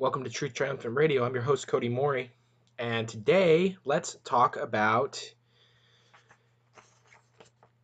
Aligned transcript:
Welcome 0.00 0.24
to 0.24 0.30
Truth 0.30 0.54
Triumphant 0.54 0.96
Radio. 0.96 1.26
I'm 1.26 1.34
your 1.34 1.42
host, 1.42 1.68
Cody 1.68 1.90
Mori. 1.90 2.30
And 2.78 3.06
today, 3.06 3.76
let's 3.84 4.16
talk 4.24 4.56
about 4.56 5.22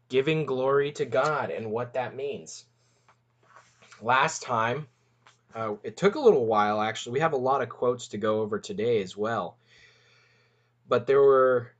giving 0.08 0.46
glory 0.46 0.92
to 0.92 1.04
God 1.04 1.50
and 1.50 1.70
what 1.70 1.92
that 1.92 2.16
means. 2.16 2.64
Last 4.00 4.42
time, 4.42 4.86
uh, 5.54 5.74
it 5.82 5.98
took 5.98 6.14
a 6.14 6.18
little 6.18 6.46
while 6.46 6.80
actually. 6.80 7.12
We 7.12 7.20
have 7.20 7.34
a 7.34 7.36
lot 7.36 7.60
of 7.60 7.68
quotes 7.68 8.08
to 8.08 8.16
go 8.16 8.40
over 8.40 8.58
today 8.58 9.02
as 9.02 9.14
well. 9.14 9.58
But 10.88 11.06
there 11.06 11.20
were, 11.20 11.70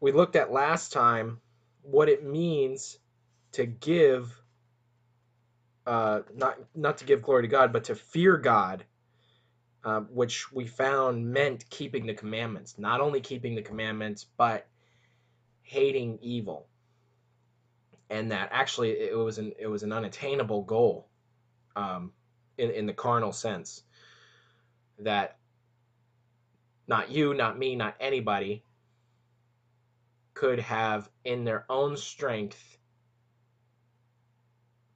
we 0.00 0.12
looked 0.12 0.36
at 0.36 0.52
last 0.52 0.92
time 0.92 1.40
what 1.80 2.10
it 2.10 2.22
means 2.22 2.98
to 3.52 3.64
give 3.64 4.38
uh, 5.86 6.20
not 6.36 6.58
not 6.74 6.98
to 6.98 7.06
give 7.06 7.22
glory 7.22 7.44
to 7.44 7.48
God, 7.48 7.72
but 7.72 7.84
to 7.84 7.94
fear 7.94 8.36
God, 8.36 8.84
uh, 9.84 10.00
which 10.00 10.52
we 10.52 10.66
found 10.66 11.32
meant 11.32 11.68
keeping 11.70 12.06
the 12.06 12.14
commandments. 12.14 12.78
Not 12.78 13.00
only 13.00 13.20
keeping 13.20 13.54
the 13.54 13.62
commandments, 13.62 14.26
but 14.36 14.66
hating 15.62 16.18
evil, 16.20 16.66
and 18.08 18.32
that 18.32 18.50
actually 18.52 18.90
it 18.90 19.16
was 19.16 19.38
an 19.38 19.52
it 19.58 19.66
was 19.66 19.82
an 19.82 19.92
unattainable 19.92 20.62
goal, 20.62 21.08
um, 21.76 22.12
in 22.58 22.70
in 22.70 22.86
the 22.86 22.92
carnal 22.92 23.32
sense. 23.32 23.82
That 24.98 25.38
not 26.86 27.10
you, 27.10 27.32
not 27.34 27.58
me, 27.58 27.76
not 27.76 27.94
anybody 28.00 28.64
could 30.34 30.58
have 30.58 31.08
in 31.24 31.44
their 31.44 31.64
own 31.68 31.96
strength 31.96 32.78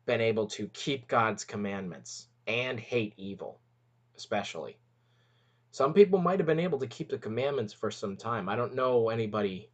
been 0.06 0.20
able 0.20 0.46
to 0.46 0.68
keep 0.68 1.06
God's 1.08 1.44
commandments 1.44 2.26
and 2.46 2.78
hate 2.78 3.14
evil, 3.16 3.60
especially. 4.16 4.76
Some 5.70 5.92
people 5.92 6.20
might 6.20 6.38
have 6.38 6.46
been 6.46 6.60
able 6.60 6.78
to 6.78 6.86
keep 6.86 7.10
the 7.10 7.18
commandments 7.18 7.72
for 7.72 7.90
some 7.90 8.16
time. 8.16 8.48
I 8.48 8.56
don't 8.56 8.74
know 8.74 9.08
anybody 9.08 9.68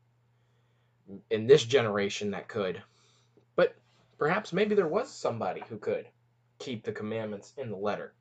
in 1.31 1.47
this 1.47 1.65
generation 1.65 2.31
that 2.31 2.49
could. 2.49 2.83
But 3.57 3.77
perhaps 4.19 4.53
maybe 4.53 4.75
there 4.75 4.89
was 4.89 5.11
somebody 5.11 5.63
who 5.69 5.77
could 5.77 6.07
keep 6.59 6.85
the 6.85 6.93
commandments 6.93 7.53
in 7.57 7.71
the 7.71 7.77
letter. 7.77 8.13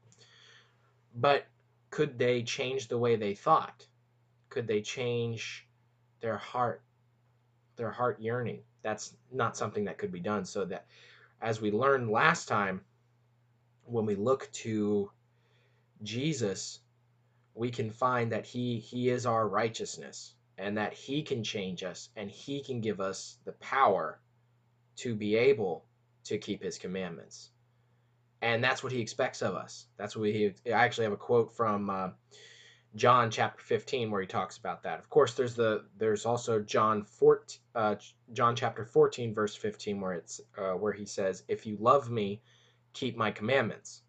But 1.15 1.47
could 1.89 2.19
they 2.19 2.43
change 2.43 2.87
the 2.87 2.97
way 2.97 3.15
they 3.15 3.35
thought? 3.35 3.85
Could 4.49 4.67
they 4.67 4.81
change 4.81 5.67
their 6.21 6.37
heart, 6.37 6.81
their 7.75 7.91
heart 7.91 8.19
yearning? 8.19 8.61
That's 8.81 9.13
not 9.31 9.57
something 9.57 9.85
that 9.85 9.97
could 9.97 10.11
be 10.11 10.19
done. 10.19 10.45
So 10.45 10.65
that 10.65 10.85
as 11.41 11.61
we 11.61 11.71
learned 11.71 12.09
last 12.09 12.47
time, 12.47 12.81
when 13.85 14.05
we 14.05 14.15
look 14.15 14.49
to 14.51 15.11
Jesus, 16.01 16.79
we 17.53 17.71
can 17.71 17.91
find 17.91 18.31
that 18.31 18.45
he 18.45 18.79
he 18.79 19.09
is 19.09 19.25
our 19.25 19.47
righteousness 19.47 20.33
and 20.57 20.77
that 20.77 20.93
he 20.93 21.23
can 21.23 21.43
change 21.43 21.83
us 21.83 22.09
and 22.15 22.29
he 22.29 22.61
can 22.61 22.81
give 22.81 22.99
us 22.99 23.37
the 23.45 23.53
power 23.53 24.19
to 24.97 25.15
be 25.15 25.35
able 25.35 25.85
to 26.25 26.37
keep 26.37 26.61
his 26.61 26.77
commandments. 26.77 27.51
And 28.41 28.63
that's 28.63 28.83
what 28.83 28.91
he 28.91 29.01
expects 29.01 29.41
of 29.41 29.55
us. 29.55 29.87
That's 29.97 30.15
what 30.15 30.29
he 30.29 30.53
I 30.67 30.71
actually 30.71 31.05
have 31.05 31.13
a 31.13 31.17
quote 31.17 31.53
from 31.55 31.89
uh, 31.89 32.09
John 32.95 33.29
chapter 33.29 33.61
15 33.61 34.09
where 34.09 34.21
he 34.21 34.27
talks 34.27 34.57
about 34.57 34.83
that. 34.83 34.99
Of 34.99 35.09
course, 35.09 35.33
there's 35.33 35.55
the 35.55 35.85
there's 35.97 36.25
also 36.25 36.59
John 36.59 37.03
14, 37.03 37.59
uh, 37.75 37.95
John 38.33 38.55
chapter 38.55 38.85
14 38.85 39.33
verse 39.33 39.55
15 39.55 39.99
where 40.01 40.13
it's 40.13 40.41
uh, 40.57 40.73
where 40.73 40.93
he 40.93 41.05
says, 41.05 41.43
"If 41.47 41.65
you 41.65 41.77
love 41.79 42.09
me, 42.09 42.41
keep 42.93 43.15
my 43.17 43.31
commandments." 43.31 44.01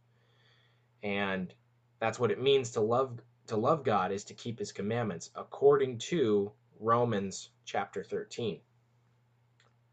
And 1.02 1.52
that's 2.00 2.18
what 2.18 2.30
it 2.30 2.42
means 2.42 2.70
to 2.72 2.80
love 2.80 3.20
to 3.46 3.56
love 3.56 3.84
God 3.84 4.12
is 4.12 4.24
to 4.24 4.34
keep 4.34 4.58
his 4.58 4.72
commandments 4.72 5.30
according 5.34 5.98
to 5.98 6.52
Romans 6.78 7.50
chapter 7.64 8.02
13. 8.02 8.60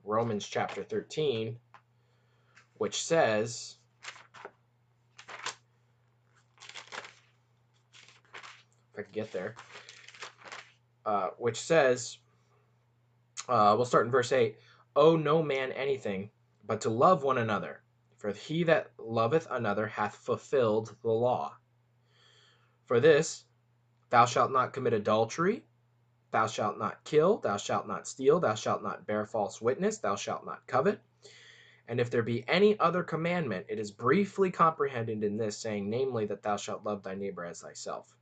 Romans 0.04 0.48
chapter 0.48 0.84
13 0.84 1.58
which 2.78 3.04
says 3.04 3.78
if 8.94 9.00
I 9.00 9.02
can 9.04 9.12
get 9.12 9.32
there, 9.32 9.56
uh, 11.06 11.30
which 11.38 11.60
says, 11.60 12.18
uh, 13.48 13.74
we'll 13.76 13.86
start 13.86 14.06
in 14.06 14.12
verse 14.12 14.32
8 14.32 14.58
Owe 14.96 15.16
no 15.16 15.44
man 15.44 15.72
anything 15.74 16.32
but 16.66 16.82
to 16.82 16.90
love 16.90 17.24
one 17.24 17.38
another, 17.38 17.82
for 18.18 18.32
he 18.32 18.64
that 18.64 18.92
loveth 18.98 19.48
another 19.52 19.88
hath 19.88 20.16
fulfilled 20.16 20.96
the 21.04 21.12
law. 21.12 21.56
For 22.88 23.02
this, 23.02 23.44
thou 24.10 24.26
shalt 24.26 24.52
not 24.52 24.74
commit 24.74 24.94
adultery, 24.94 25.66
thou 26.32 26.48
shalt 26.48 26.80
not 26.80 27.04
kill, 27.04 27.38
thou 27.38 27.58
shalt 27.58 27.86
not 27.86 28.08
steal, 28.08 28.40
thou 28.40 28.56
shalt 28.56 28.82
not 28.82 29.06
bear 29.06 29.26
false 29.26 29.62
witness, 29.62 29.98
thou 29.98 30.16
shalt 30.16 30.46
not 30.46 30.66
covet. 30.68 31.00
And 31.90 32.00
if 32.00 32.10
there 32.10 32.24
be 32.24 32.48
any 32.48 32.80
other 32.80 33.04
commandment, 33.04 33.66
it 33.70 33.78
is 33.78 33.92
briefly 33.92 34.52
comprehended 34.52 35.24
in 35.24 35.38
this, 35.38 35.58
saying, 35.58 35.90
namely, 35.90 36.26
that 36.28 36.44
thou 36.44 36.56
shalt 36.56 36.86
love 36.86 37.04
thy 37.04 37.16
neighbor 37.16 37.46
as 37.46 37.62
thyself. 37.62 38.18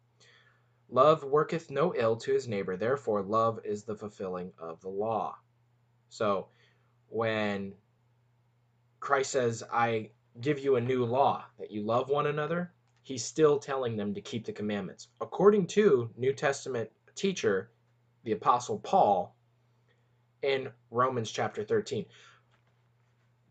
Love 0.89 1.23
worketh 1.23 1.69
no 1.69 1.93
ill 1.95 2.15
to 2.17 2.33
his 2.33 2.47
neighbor, 2.47 2.75
therefore 2.75 3.21
love 3.21 3.59
is 3.65 3.83
the 3.83 3.95
fulfilling 3.95 4.51
of 4.57 4.81
the 4.81 4.89
law. 4.89 5.35
So 6.09 6.47
when 7.09 7.73
Christ 8.99 9.31
says, 9.31 9.63
I 9.71 10.09
give 10.41 10.59
you 10.59 10.75
a 10.75 10.81
new 10.81 11.05
law, 11.05 11.45
that 11.59 11.71
you 11.71 11.83
love 11.83 12.09
one 12.09 12.27
another, 12.27 12.71
he's 13.05 13.23
still 13.23 13.59
telling 13.59 13.95
them 13.95 14.15
to 14.15 14.19
keep 14.19 14.45
the 14.45 14.51
commandments. 14.51 15.09
According 15.21 15.67
to 15.67 16.09
New 16.17 16.33
Testament 16.33 16.89
teacher, 17.13 17.69
the 18.23 18.31
Apostle 18.31 18.79
Paul, 18.79 19.35
in 20.41 20.69
Romans 20.89 21.31
chapter 21.31 21.63
13, 21.63 22.05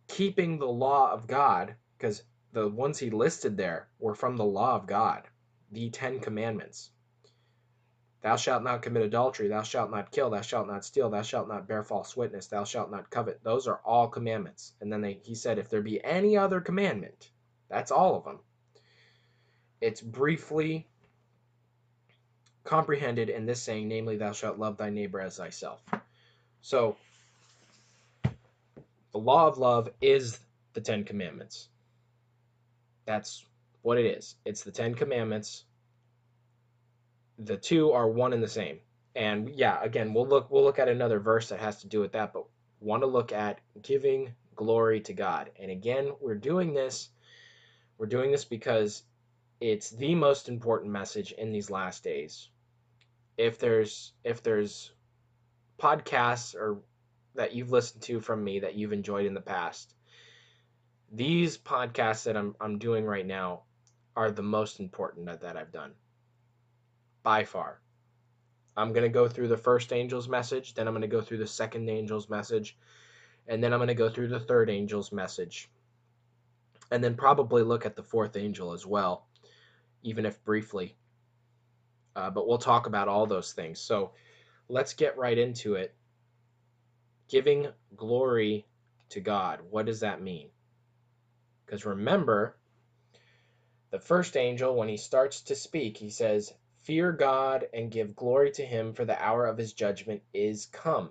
keeping 0.09 0.59
the 0.59 0.67
law 0.67 1.13
of 1.13 1.29
God, 1.29 1.77
because 1.97 2.25
the 2.53 2.69
ones 2.69 2.99
he 2.99 3.11
listed 3.11 3.57
there 3.57 3.87
were 4.01 4.17
from 4.17 4.37
the 4.37 4.45
law 4.45 4.75
of 4.75 4.89
God, 4.89 5.23
the 5.71 5.89
Ten 5.89 6.19
Commandments. 6.19 6.91
Thou 8.23 8.35
shalt 8.35 8.65
not 8.65 8.83
commit 8.83 9.05
adultery, 9.05 9.47
thou 9.47 9.63
shalt 9.63 9.91
not 9.93 10.11
kill, 10.11 10.31
thou 10.31 10.41
shalt 10.41 10.67
not 10.67 10.85
steal, 10.85 11.11
thou 11.11 11.23
shalt 11.23 11.47
not 11.47 11.69
bear 11.69 11.85
false 11.85 12.17
witness, 12.17 12.49
thou 12.49 12.65
shalt 12.65 12.91
not 12.91 13.09
covet. 13.09 13.45
Those 13.45 13.69
are 13.69 13.81
all 13.85 14.09
commandments. 14.09 14.73
And 14.81 14.93
then 14.93 15.01
they, 15.01 15.21
he 15.23 15.37
said, 15.37 15.59
if 15.59 15.69
there 15.69 15.83
be 15.83 16.03
any 16.03 16.37
other 16.37 16.61
commandment, 16.61 17.31
that's 17.69 17.93
all 17.93 18.17
of 18.17 18.25
them. 18.25 18.41
It's 19.85 20.01
briefly 20.01 20.87
comprehended 22.65 23.29
in 23.29 23.45
this 23.45 23.63
saying, 23.63 23.87
namely, 23.89 24.17
thou 24.17 24.33
shalt 24.33 24.59
love 24.59 24.79
thy 24.79 24.89
neighbor 24.89 25.21
as 25.21 25.37
thyself. 25.37 25.85
So, 26.63 26.97
the 29.13 29.19
law 29.19 29.47
of 29.47 29.59
love 29.59 29.91
is 30.01 30.39
the 30.73 30.81
Ten 30.81 31.05
Commandments. 31.05 31.69
That's 33.05 33.45
what 33.83 33.99
it 33.99 34.07
is. 34.07 34.37
It's 34.47 34.63
the 34.63 34.73
Ten 34.73 34.95
Commandments 34.95 35.65
the 37.39 37.57
two 37.57 37.93
are 37.93 38.09
one 38.09 38.33
and 38.33 38.43
the 38.43 38.49
same. 38.49 38.79
And 39.15 39.51
yeah, 39.51 39.83
again, 39.83 40.15
we'll 40.15 40.27
look 40.27 40.51
we'll 40.51 40.65
look 40.65 40.79
at 40.79 40.89
another 40.89 41.21
verse 41.21 41.49
that 41.51 41.61
has 41.61 41.81
to 41.83 41.89
do 41.89 42.01
with 42.01 42.13
that, 42.13 42.33
but 42.33 42.45
want 42.81 43.03
to 43.03 43.07
look 43.07 43.33
at 43.33 43.61
giving 43.83 44.33
glory 44.57 45.01
to 45.01 45.13
God. 45.13 45.51
And 45.61 45.71
again, 45.71 46.13
we're 46.21 46.37
doing 46.37 46.75
this 46.75 47.11
we're 47.99 48.07
doing 48.07 48.33
this 48.33 48.45
because 48.45 49.03
it's 49.61 49.91
the 49.91 50.15
most 50.15 50.49
important 50.49 50.93
message 50.93 51.33
in 51.33 51.53
these 51.53 51.71
last 51.71 52.05
days. 52.05 52.49
If 53.37 53.59
there's 53.59 54.13
if 54.23 54.43
there's 54.43 54.93
podcasts 55.79 56.55
or 56.55 56.83
that 57.35 57.55
you've 57.55 57.73
listened 57.73 58.03
to 58.05 58.21
from 58.21 58.45
me 58.45 58.61
that 58.61 58.75
you've 58.75 58.93
enjoyed 58.93 59.27
in 59.27 59.35
the 59.35 59.41
past, 59.41 59.95
these 61.13 61.59
podcasts 61.59 62.25
that 62.25 62.37
I'm 62.37 62.55
I'm 62.61 62.79
doing 62.79 63.05
right 63.05 63.27
now 63.27 63.63
are 64.17 64.31
the 64.31 64.43
most 64.43 64.81
important 64.81 65.27
that, 65.27 65.41
that 65.41 65.57
I've 65.57 65.73
done 65.73 65.93
by 67.23 67.45
far. 67.45 67.81
I'm 68.77 68.93
going 68.93 69.05
to 69.05 69.09
go 69.09 69.29
through 69.29 69.49
the 69.49 69.57
first 69.57 69.93
angel's 69.93 70.29
message, 70.29 70.75
then 70.75 70.87
I'm 70.87 70.95
going 70.95 71.03
to 71.03 71.09
go 71.09 71.21
through 71.21 71.39
the 71.39 71.47
second 71.47 71.89
angel's 71.89 72.29
message, 72.29 72.77
and 73.47 73.63
then 73.63 73.73
I'm 73.73 73.79
going 73.79 73.89
to 73.89 73.95
go 73.95 74.11
through 74.11 74.29
the 74.29 74.41
third 74.41 74.69
angel's 74.69 75.13
message. 75.13 75.71
And 76.91 77.03
then 77.03 77.15
probably 77.15 77.63
look 77.63 77.87
at 77.87 77.97
the 77.97 78.03
fourth 78.03 78.37
angel 78.37 78.73
as 78.73 78.85
well, 78.85 79.27
even 80.05 80.27
if 80.27 80.45
briefly. 80.45 80.95
Uh, 82.15 82.31
but 82.31 82.47
we'll 82.47 82.59
talk 82.59 82.87
about 82.87 83.09
all 83.09 83.27
those 83.27 83.53
things. 83.53 83.81
So 83.81 84.13
let's 84.69 84.93
get 84.93 85.19
right 85.19 85.37
into 85.37 85.75
it. 85.75 85.95
Giving 87.29 87.69
glory 87.97 88.67
to 89.09 89.21
God. 89.21 89.61
What 89.71 89.87
does 89.87 90.01
that 90.01 90.23
mean? 90.23 90.51
Because 91.65 91.87
remember, 91.87 92.57
the 93.91 93.99
first 93.99 94.37
angel, 94.37 94.77
when 94.77 94.89
he 94.89 94.99
starts 94.99 95.41
to 95.43 95.57
speak, 95.57 95.97
he 95.97 96.11
says, 96.11 96.53
Fear 96.83 97.13
God 97.13 97.67
and 97.73 97.91
give 97.91 98.15
glory 98.15 98.51
to 98.53 98.65
him, 98.65 98.93
for 98.93 99.07
the 99.07 99.21
hour 99.21 99.47
of 99.47 99.57
his 99.57 99.73
judgment 99.73 100.23
is 100.35 100.67
come. 100.67 101.11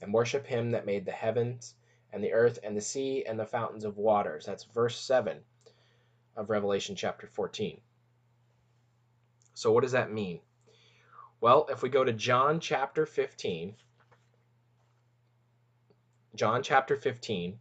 And 0.00 0.14
worship 0.14 0.46
him 0.46 0.70
that 0.70 0.86
made 0.86 1.04
the 1.04 1.10
heavens 1.10 1.74
and 2.12 2.22
the 2.22 2.32
earth 2.32 2.60
and 2.62 2.76
the 2.76 2.80
sea 2.80 3.24
and 3.26 3.38
the 3.38 3.44
fountains 3.44 3.84
of 3.84 3.96
waters. 3.96 4.46
That's 4.46 4.64
verse 4.64 4.96
7 5.00 5.40
of 6.36 6.50
Revelation 6.50 6.94
chapter 6.96 7.26
14. 7.26 7.80
So, 9.54 9.72
what 9.72 9.82
does 9.82 9.92
that 9.92 10.12
mean? 10.12 10.40
Well, 11.40 11.66
if 11.70 11.82
we 11.82 11.88
go 11.88 12.04
to 12.04 12.12
John 12.12 12.60
chapter 12.60 13.06
15, 13.06 13.74
John 16.34 16.62
chapter 16.62 16.96
15, 16.96 17.58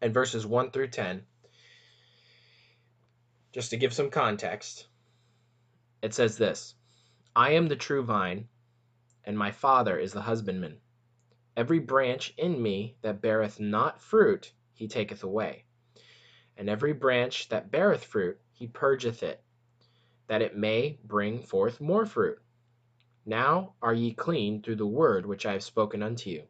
and 0.00 0.14
verses 0.14 0.46
1 0.46 0.70
through 0.70 0.88
10, 0.88 1.24
just 3.52 3.70
to 3.70 3.76
give 3.76 3.92
some 3.92 4.10
context, 4.10 4.86
it 6.02 6.14
says 6.14 6.36
this 6.36 6.74
I 7.36 7.52
am 7.52 7.68
the 7.68 7.76
true 7.76 8.02
vine, 8.02 8.48
and 9.24 9.38
my 9.38 9.52
Father 9.52 9.98
is 9.98 10.12
the 10.12 10.22
husbandman. 10.22 10.78
Every 11.56 11.78
branch 11.78 12.34
in 12.36 12.60
me 12.60 12.96
that 13.02 13.20
beareth 13.20 13.60
not 13.60 14.00
fruit, 14.00 14.52
he 14.74 14.88
taketh 14.88 15.22
away. 15.22 15.64
And 16.58 16.68
every 16.68 16.92
branch 16.92 17.48
that 17.50 17.70
beareth 17.70 18.04
fruit, 18.04 18.40
he 18.52 18.66
purgeth 18.66 19.22
it, 19.22 19.40
that 20.26 20.42
it 20.42 20.56
may 20.56 20.98
bring 21.04 21.40
forth 21.40 21.80
more 21.80 22.04
fruit. 22.04 22.42
Now 23.24 23.74
are 23.80 23.94
ye 23.94 24.12
clean 24.12 24.60
through 24.60 24.76
the 24.76 24.86
word 24.86 25.24
which 25.24 25.46
I 25.46 25.52
have 25.52 25.62
spoken 25.62 26.02
unto 26.02 26.30
you. 26.30 26.48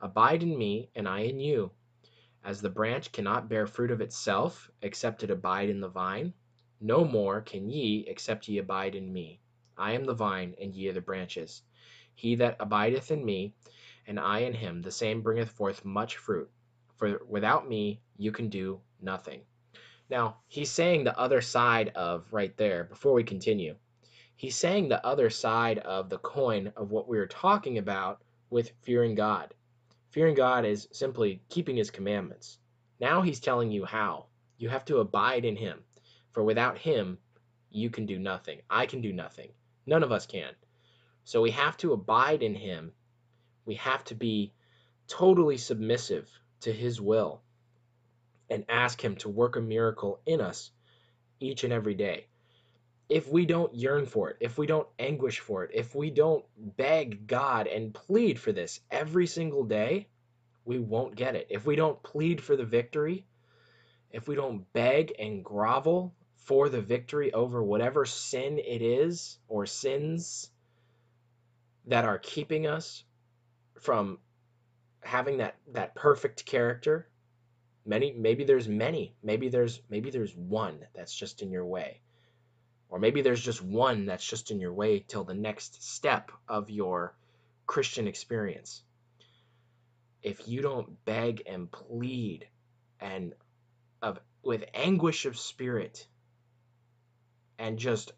Abide 0.00 0.44
in 0.44 0.56
me, 0.56 0.90
and 0.94 1.08
I 1.08 1.22
in 1.22 1.40
you. 1.40 1.72
As 2.44 2.62
the 2.62 2.70
branch 2.70 3.10
cannot 3.10 3.48
bear 3.48 3.66
fruit 3.66 3.90
of 3.90 4.00
itself, 4.00 4.70
except 4.82 5.24
it 5.24 5.32
abide 5.32 5.68
in 5.68 5.80
the 5.80 5.88
vine, 5.88 6.32
no 6.80 7.04
more 7.04 7.40
can 7.40 7.68
ye, 7.68 8.06
except 8.06 8.46
ye 8.46 8.58
abide 8.58 8.94
in 8.94 9.12
me. 9.12 9.40
I 9.76 9.92
am 9.92 10.04
the 10.04 10.14
vine, 10.14 10.54
and 10.60 10.72
ye 10.72 10.88
are 10.90 10.92
the 10.92 11.00
branches. 11.00 11.62
He 12.14 12.36
that 12.36 12.56
abideth 12.60 13.10
in 13.10 13.24
me, 13.24 13.54
and 14.06 14.20
I 14.20 14.40
in 14.40 14.54
him, 14.54 14.80
the 14.80 14.92
same 14.92 15.22
bringeth 15.22 15.50
forth 15.50 15.84
much 15.84 16.18
fruit. 16.18 16.50
For 16.98 17.20
without 17.28 17.68
me 17.68 18.00
you 18.16 18.30
can 18.30 18.48
do 18.48 18.80
nothing. 19.02 19.42
Now, 20.10 20.38
he's 20.48 20.70
saying 20.70 21.04
the 21.04 21.18
other 21.18 21.40
side 21.40 21.92
of 21.94 22.32
right 22.32 22.56
there, 22.56 22.84
before 22.84 23.12
we 23.12 23.22
continue, 23.22 23.76
he's 24.34 24.56
saying 24.56 24.88
the 24.88 25.04
other 25.06 25.30
side 25.30 25.78
of 25.78 26.10
the 26.10 26.18
coin 26.18 26.72
of 26.76 26.90
what 26.90 27.08
we 27.08 27.16
were 27.16 27.26
talking 27.26 27.78
about 27.78 28.22
with 28.50 28.72
fearing 28.82 29.14
God. 29.14 29.54
Fearing 30.10 30.34
God 30.34 30.64
is 30.64 30.88
simply 30.90 31.42
keeping 31.48 31.76
his 31.76 31.92
commandments. 31.92 32.58
Now 32.98 33.22
he's 33.22 33.38
telling 33.38 33.70
you 33.70 33.84
how. 33.84 34.26
You 34.58 34.68
have 34.68 34.84
to 34.86 34.98
abide 34.98 35.44
in 35.44 35.56
him. 35.56 35.84
For 36.32 36.42
without 36.42 36.76
him, 36.76 37.18
you 37.70 37.88
can 37.88 38.06
do 38.06 38.18
nothing. 38.18 38.60
I 38.68 38.86
can 38.86 39.00
do 39.00 39.12
nothing. 39.12 39.52
None 39.86 40.02
of 40.02 40.10
us 40.10 40.26
can. 40.26 40.52
So 41.22 41.40
we 41.40 41.52
have 41.52 41.76
to 41.78 41.92
abide 41.92 42.42
in 42.42 42.54
him. 42.54 42.92
We 43.64 43.76
have 43.76 44.02
to 44.04 44.16
be 44.16 44.52
totally 45.06 45.56
submissive 45.56 46.28
to 46.62 46.72
his 46.72 47.00
will 47.00 47.42
and 48.50 48.64
ask 48.68 49.02
him 49.02 49.16
to 49.16 49.28
work 49.28 49.56
a 49.56 49.60
miracle 49.60 50.20
in 50.26 50.40
us 50.40 50.70
each 51.38 51.64
and 51.64 51.72
every 51.72 51.94
day. 51.94 52.26
If 53.08 53.28
we 53.28 53.46
don't 53.46 53.74
yearn 53.74 54.06
for 54.06 54.30
it, 54.30 54.36
if 54.40 54.58
we 54.58 54.66
don't 54.66 54.88
anguish 54.98 55.40
for 55.40 55.64
it, 55.64 55.70
if 55.74 55.94
we 55.94 56.10
don't 56.10 56.44
beg 56.56 57.26
God 57.26 57.66
and 57.66 57.94
plead 57.94 58.38
for 58.38 58.52
this 58.52 58.80
every 58.90 59.26
single 59.26 59.64
day, 59.64 60.08
we 60.64 60.78
won't 60.78 61.16
get 61.16 61.34
it. 61.34 61.48
If 61.50 61.66
we 61.66 61.74
don't 61.76 62.00
plead 62.02 62.40
for 62.40 62.54
the 62.56 62.64
victory, 62.64 63.24
if 64.10 64.28
we 64.28 64.34
don't 64.34 64.70
beg 64.72 65.12
and 65.18 65.44
grovel 65.44 66.14
for 66.36 66.68
the 66.68 66.80
victory 66.80 67.32
over 67.32 67.62
whatever 67.62 68.04
sin 68.04 68.58
it 68.58 68.82
is 68.82 69.38
or 69.48 69.66
sins 69.66 70.50
that 71.86 72.04
are 72.04 72.18
keeping 72.18 72.66
us 72.66 73.04
from 73.80 74.18
having 75.02 75.38
that 75.38 75.56
that 75.72 75.94
perfect 75.94 76.44
character 76.44 77.09
many 77.84 78.12
maybe 78.12 78.44
there's 78.44 78.68
many 78.68 79.14
maybe 79.22 79.48
there's 79.48 79.80
maybe 79.88 80.10
there's 80.10 80.34
one 80.36 80.78
that's 80.94 81.14
just 81.14 81.42
in 81.42 81.50
your 81.50 81.64
way 81.64 82.00
or 82.88 82.98
maybe 82.98 83.22
there's 83.22 83.42
just 83.42 83.62
one 83.62 84.06
that's 84.06 84.26
just 84.26 84.50
in 84.50 84.60
your 84.60 84.72
way 84.72 85.04
till 85.06 85.24
the 85.24 85.34
next 85.34 85.82
step 85.82 86.30
of 86.48 86.70
your 86.70 87.14
christian 87.66 88.06
experience 88.06 88.82
if 90.22 90.46
you 90.46 90.60
don't 90.60 91.04
beg 91.04 91.42
and 91.46 91.70
plead 91.70 92.46
and 93.00 93.32
of 94.02 94.18
with 94.42 94.64
anguish 94.74 95.24
of 95.26 95.38
spirit 95.38 96.06
and 97.58 97.78
just 97.78 98.12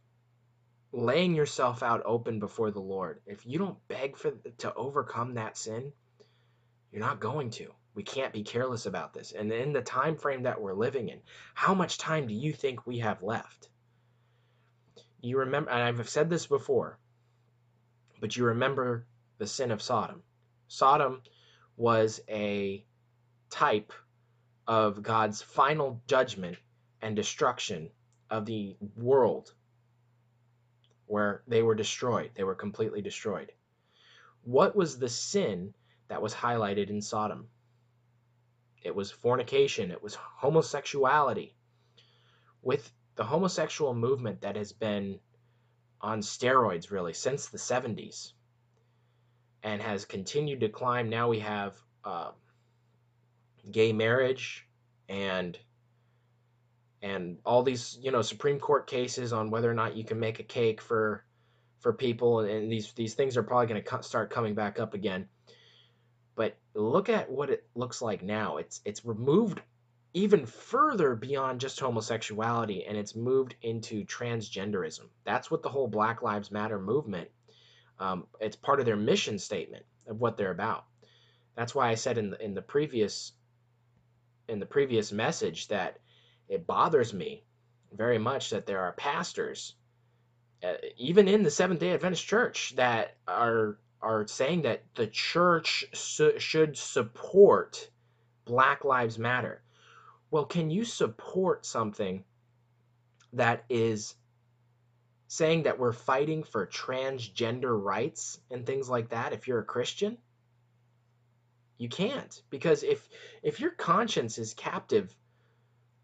laying 0.93 1.35
yourself 1.35 1.83
out 1.83 2.03
open 2.05 2.39
before 2.39 2.71
the 2.71 2.81
Lord, 2.81 3.21
if 3.27 3.47
you 3.47 3.59
don't 3.59 3.77
beg 3.89 4.17
for 4.17 4.33
to 4.59 4.75
overcome 4.75 5.35
that 5.35 5.57
sin, 5.57 5.93
you're 6.91 7.01
not 7.01 7.21
going 7.21 7.51
to. 7.51 7.73
We 7.95 8.03
can't 8.03 8.33
be 8.33 8.43
careless 8.43 8.87
about 8.87 9.13
this. 9.13 9.33
And 9.33 9.53
in 9.53 9.73
the 9.73 9.83
time 9.83 10.17
frame 10.17 10.45
that 10.45 10.61
we're 10.61 10.75
living 10.75 11.09
in, 11.09 11.21
how 11.55 11.75
much 11.75 11.99
time 11.99 12.27
do 12.27 12.35
you 12.35 12.53
think 12.53 12.87
we 12.87 12.99
have 13.01 13.23
left? 13.23 13.69
You 15.21 15.39
remember 15.39 15.71
and 15.71 15.83
I've 15.83 16.09
said 16.09 16.31
this 16.31 16.47
before, 16.47 16.99
but 18.21 18.37
you 18.37 18.47
remember 18.47 19.07
the 19.39 19.47
sin 19.47 19.71
of 19.71 19.83
Sodom. 19.83 20.23
Sodom 20.69 21.23
was 21.77 22.21
a 22.29 22.85
type 23.51 23.93
of 24.67 25.03
God's 25.03 25.43
final 25.43 26.01
judgment 26.07 26.57
and 27.03 27.15
destruction 27.15 27.91
of 28.31 28.47
the 28.47 28.77
world 28.97 29.53
where 31.07 31.43
they 31.47 31.63
were 31.63 31.75
destroyed. 31.75 32.31
They 32.35 32.45
were 32.45 32.55
completely 32.55 33.03
destroyed. 33.03 33.53
What 34.45 34.75
was 34.75 34.99
the 34.99 35.09
sin 35.09 35.75
that 36.09 36.23
was 36.23 36.35
highlighted 36.35 36.89
in 36.89 37.03
Sodom? 37.03 37.49
It 38.85 38.95
was 38.95 39.11
fornication, 39.11 39.91
it 39.91 40.03
was 40.03 40.15
homosexuality. 40.15 41.55
With 42.63 42.91
the 43.17 43.25
homosexual 43.25 43.95
movement 43.95 44.43
that 44.43 44.57
has 44.57 44.73
been 44.73 45.21
on 46.01 46.21
steroids 46.21 46.91
really 46.91 47.13
since 47.13 47.49
the 47.49 47.59
70s 47.59 48.33
and 49.63 49.81
has 49.81 50.05
continued 50.05 50.61
to 50.61 50.69
climb, 50.69 51.09
now 51.09 51.29
we 51.29 51.41
have 51.41 51.77
uh, 52.05 52.33
gay 53.71 53.93
marriage 53.93 54.67
and 55.09 55.59
and 57.03 57.39
all 57.45 57.63
these 57.63 57.99
you 58.01 58.11
know 58.11 58.23
Supreme 58.23 58.61
Court 58.61 58.87
cases 58.87 59.33
on 59.33 59.51
whether 59.51 59.71
or 59.71 59.75
not 59.75 59.97
you 59.97 60.05
can 60.05 60.21
make 60.21 60.39
a 60.39 60.45
cake 60.45 60.81
for 60.81 61.25
for 61.81 61.93
people, 61.93 62.41
and 62.41 62.71
these 62.71 62.93
these 62.93 63.15
things 63.15 63.37
are 63.37 63.43
probably 63.43 63.67
going 63.67 63.83
to 63.83 63.89
co- 63.89 64.01
start 64.01 64.31
coming 64.31 64.55
back 64.55 64.79
up 64.79 64.95
again. 64.95 65.29
Look 66.75 67.09
at 67.09 67.31
what 67.31 67.51
it 67.51 67.67
looks 67.75 68.01
like 68.01 68.23
now. 68.23 68.57
It's 68.57 68.81
it's 68.85 69.05
removed 69.05 69.61
even 70.15 70.47
further 70.47 71.15
beyond 71.15 71.61
just 71.61 71.81
homosexuality, 71.81 72.85
and 72.87 72.97
it's 72.97 73.15
moved 73.15 73.55
into 73.63 74.05
transgenderism. 74.05 75.09
That's 75.25 75.51
what 75.51 75.63
the 75.63 75.69
whole 75.69 75.89
Black 75.89 76.23
Lives 76.23 76.51
Matter 76.51 76.79
movement. 76.79 77.31
Um, 77.99 78.27
it's 78.41 78.57
part 78.57 78.81
of 78.81 78.87
their 78.87 78.97
mission 78.97 79.39
statement 79.39 79.85
of 80.07 80.21
what 80.21 80.37
they're 80.37 80.51
about. 80.51 80.85
That's 81.57 81.75
why 81.75 81.89
I 81.89 81.95
said 81.95 82.19
in 82.19 82.31
the 82.31 82.43
in 82.43 82.55
the 82.55 82.63
previous 82.63 83.33
in 84.49 84.59
the 84.59 84.67
previous 84.67 85.13
message 85.13 85.69
that 85.69 85.99
it 86.49 86.67
bothers 86.67 87.13
me 87.13 87.45
very 87.93 88.19
much 88.19 88.51
that 88.51 88.67
there 88.67 88.81
are 88.81 88.93
pastors, 88.93 89.75
uh, 90.63 90.75
even 90.97 91.29
in 91.29 91.43
the 91.43 91.51
Seventh 91.51 91.81
Day 91.81 91.93
Adventist 91.93 92.27
Church, 92.27 92.75
that 92.77 93.17
are 93.29 93.79
are 94.03 94.27
saying 94.27 94.63
that 94.63 94.83
the 94.95 95.07
church 95.07 95.85
su- 95.93 96.39
should 96.39 96.77
support 96.77 97.91
Black 98.45 98.85
Lives 98.85 99.19
Matter. 99.19 99.63
Well, 100.31 100.45
can 100.45 100.71
you 100.71 100.85
support 100.85 101.67
something 101.67 102.25
that 103.35 103.65
is 103.69 104.15
saying 105.29 105.65
that 105.65 105.79
we're 105.79 105.93
fighting 105.93 106.43
for 106.43 106.67
transgender 106.67 107.81
rights 107.83 108.39
and 108.51 108.67
things 108.67 108.89
like 108.89 109.11
that 109.11 109.33
if 109.33 109.49
you're 109.49 109.61
a 109.61 109.65
Christian? 109.65 110.19
You 111.79 111.89
can't 111.89 112.43
because 112.51 112.83
if 112.83 113.09
if 113.43 113.61
your 113.61 113.71
conscience 113.71 114.39
is 114.39 114.55
captive 114.55 115.15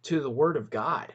to 0.04 0.20
the 0.20 0.30
Word 0.30 0.56
of 0.56 0.70
God. 0.70 1.12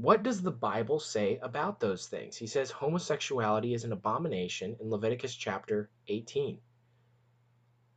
What 0.00 0.22
does 0.22 0.40
the 0.40 0.52
Bible 0.52 1.00
say 1.00 1.40
about 1.42 1.80
those 1.80 2.06
things? 2.06 2.36
He 2.36 2.46
says 2.46 2.70
homosexuality 2.70 3.74
is 3.74 3.82
an 3.82 3.90
abomination 3.90 4.76
in 4.80 4.90
Leviticus 4.90 5.34
chapter 5.34 5.90
18. 6.06 6.60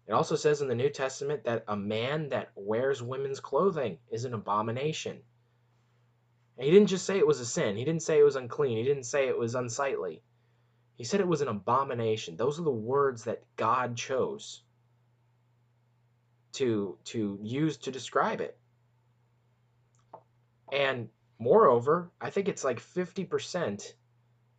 It 0.08 0.12
also 0.12 0.36
says 0.36 0.64
in 0.64 0.68
the 0.68 0.74
New 0.74 0.90
Testament 0.90 1.44
that 1.44 1.64
a 1.68 1.78
man 1.78 2.30
that 2.30 2.54
wears 2.56 3.04
women's 3.04 3.40
clothing 3.40 4.00
is 4.10 4.26
an 4.26 4.34
abomination. 4.34 5.22
And 6.58 6.66
he 6.66 6.72
didn't 6.72 6.88
just 6.88 7.06
say 7.06 7.20
it 7.20 7.28
was 7.28 7.40
a 7.40 7.46
sin. 7.46 7.78
He 7.78 7.86
didn't 7.86 8.02
say 8.02 8.18
it 8.18 8.24
was 8.24 8.36
unclean. 8.36 8.78
He 8.78 8.84
didn't 8.84 9.04
say 9.04 9.28
it 9.28 9.38
was 9.38 9.54
unsightly. 9.54 10.24
He 10.98 11.04
said 11.04 11.20
it 11.20 11.28
was 11.28 11.42
an 11.42 11.50
abomination. 11.50 12.36
Those 12.36 12.60
are 12.60 12.64
the 12.64 12.72
words 12.72 13.26
that 13.26 13.44
God 13.58 13.96
chose 13.96 14.64
to, 16.54 16.98
to 17.06 17.38
use 17.44 17.78
to 17.78 17.92
describe 17.92 18.42
it. 18.42 18.58
And 20.72 21.10
moreover, 21.42 22.12
I 22.22 22.30
think 22.30 22.48
it's 22.48 22.64
like 22.64 22.80
50%, 22.80 23.94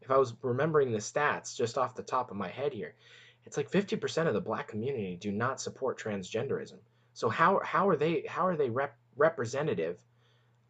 if 0.02 0.10
I 0.10 0.18
was 0.18 0.34
remembering 0.42 0.92
the 0.92 0.98
stats 0.98 1.56
just 1.56 1.78
off 1.78 1.94
the 1.94 2.02
top 2.02 2.30
of 2.30 2.36
my 2.36 2.48
head 2.48 2.72
here, 2.72 2.94
it's 3.46 3.56
like 3.56 3.70
50% 3.70 4.26
of 4.26 4.34
the 4.34 4.40
black 4.40 4.68
community 4.68 5.16
do 5.16 5.32
not 5.32 5.60
support 5.60 5.98
transgenderism. 5.98 6.78
So 7.14 7.28
how 7.28 7.60
how 7.64 7.88
are 7.88 7.96
they 7.96 8.24
how 8.28 8.46
are 8.46 8.56
they 8.56 8.70
rep, 8.70 8.96
representative 9.16 9.98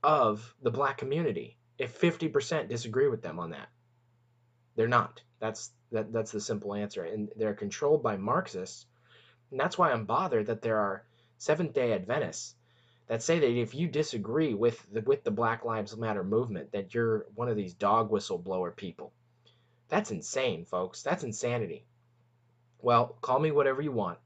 of 0.02 0.54
the 0.62 0.70
black 0.70 0.98
community? 0.98 1.58
if 1.82 2.00
50% 2.00 2.68
disagree 2.68 3.08
with 3.08 3.22
them 3.22 3.40
on 3.40 3.50
that. 3.50 3.68
They're 4.76 4.88
not. 4.88 5.20
That's 5.40 5.72
that, 5.90 6.12
that's 6.12 6.30
the 6.30 6.40
simple 6.40 6.74
answer. 6.74 7.02
And 7.02 7.28
they're 7.36 7.54
controlled 7.54 8.02
by 8.02 8.16
Marxists. 8.16 8.86
And 9.50 9.58
that's 9.58 9.76
why 9.76 9.90
I'm 9.90 10.06
bothered 10.06 10.46
that 10.46 10.62
there 10.62 10.78
are 10.78 11.04
Seventh 11.38 11.74
day 11.74 11.92
Adventists 11.92 12.54
that 13.08 13.22
say 13.22 13.38
that 13.38 13.50
if 13.50 13.74
you 13.74 13.88
disagree 13.88 14.54
with 14.54 14.84
the, 14.92 15.00
with 15.02 15.24
the 15.24 15.30
Black 15.30 15.64
Lives 15.64 15.96
Matter 15.96 16.24
movement, 16.24 16.72
that 16.72 16.94
you're 16.94 17.26
one 17.34 17.48
of 17.48 17.56
these 17.56 17.74
dog 17.74 18.10
whistle 18.10 18.38
blower 18.38 18.70
people. 18.70 19.12
That's 19.88 20.10
insane, 20.10 20.64
folks. 20.64 21.02
That's 21.02 21.24
insanity. 21.24 21.84
Well, 22.80 23.16
call 23.20 23.38
me 23.38 23.50
whatever 23.50 23.82
you 23.82 23.92
want. 23.92 24.18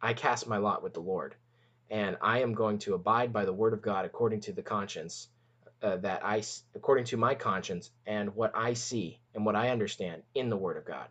I 0.00 0.14
cast 0.14 0.46
my 0.46 0.58
lot 0.58 0.82
with 0.82 0.94
the 0.94 1.00
Lord, 1.00 1.34
and 1.90 2.16
I 2.20 2.40
am 2.40 2.54
going 2.54 2.78
to 2.80 2.94
abide 2.94 3.32
by 3.32 3.44
the 3.44 3.52
word 3.52 3.72
of 3.72 3.82
God 3.82 4.04
according 4.04 4.40
to 4.42 4.52
the 4.52 4.62
conscience 4.62 5.28
uh, 5.82 5.96
that 5.98 6.24
I, 6.24 6.42
according 6.74 7.06
to 7.06 7.16
my 7.16 7.34
conscience 7.34 7.90
and 8.06 8.34
what 8.34 8.52
I 8.54 8.74
see 8.74 9.20
and 9.34 9.44
what 9.44 9.56
I 9.56 9.70
understand 9.70 10.22
in 10.34 10.48
the 10.48 10.56
word 10.56 10.76
of 10.76 10.84
God. 10.84 11.08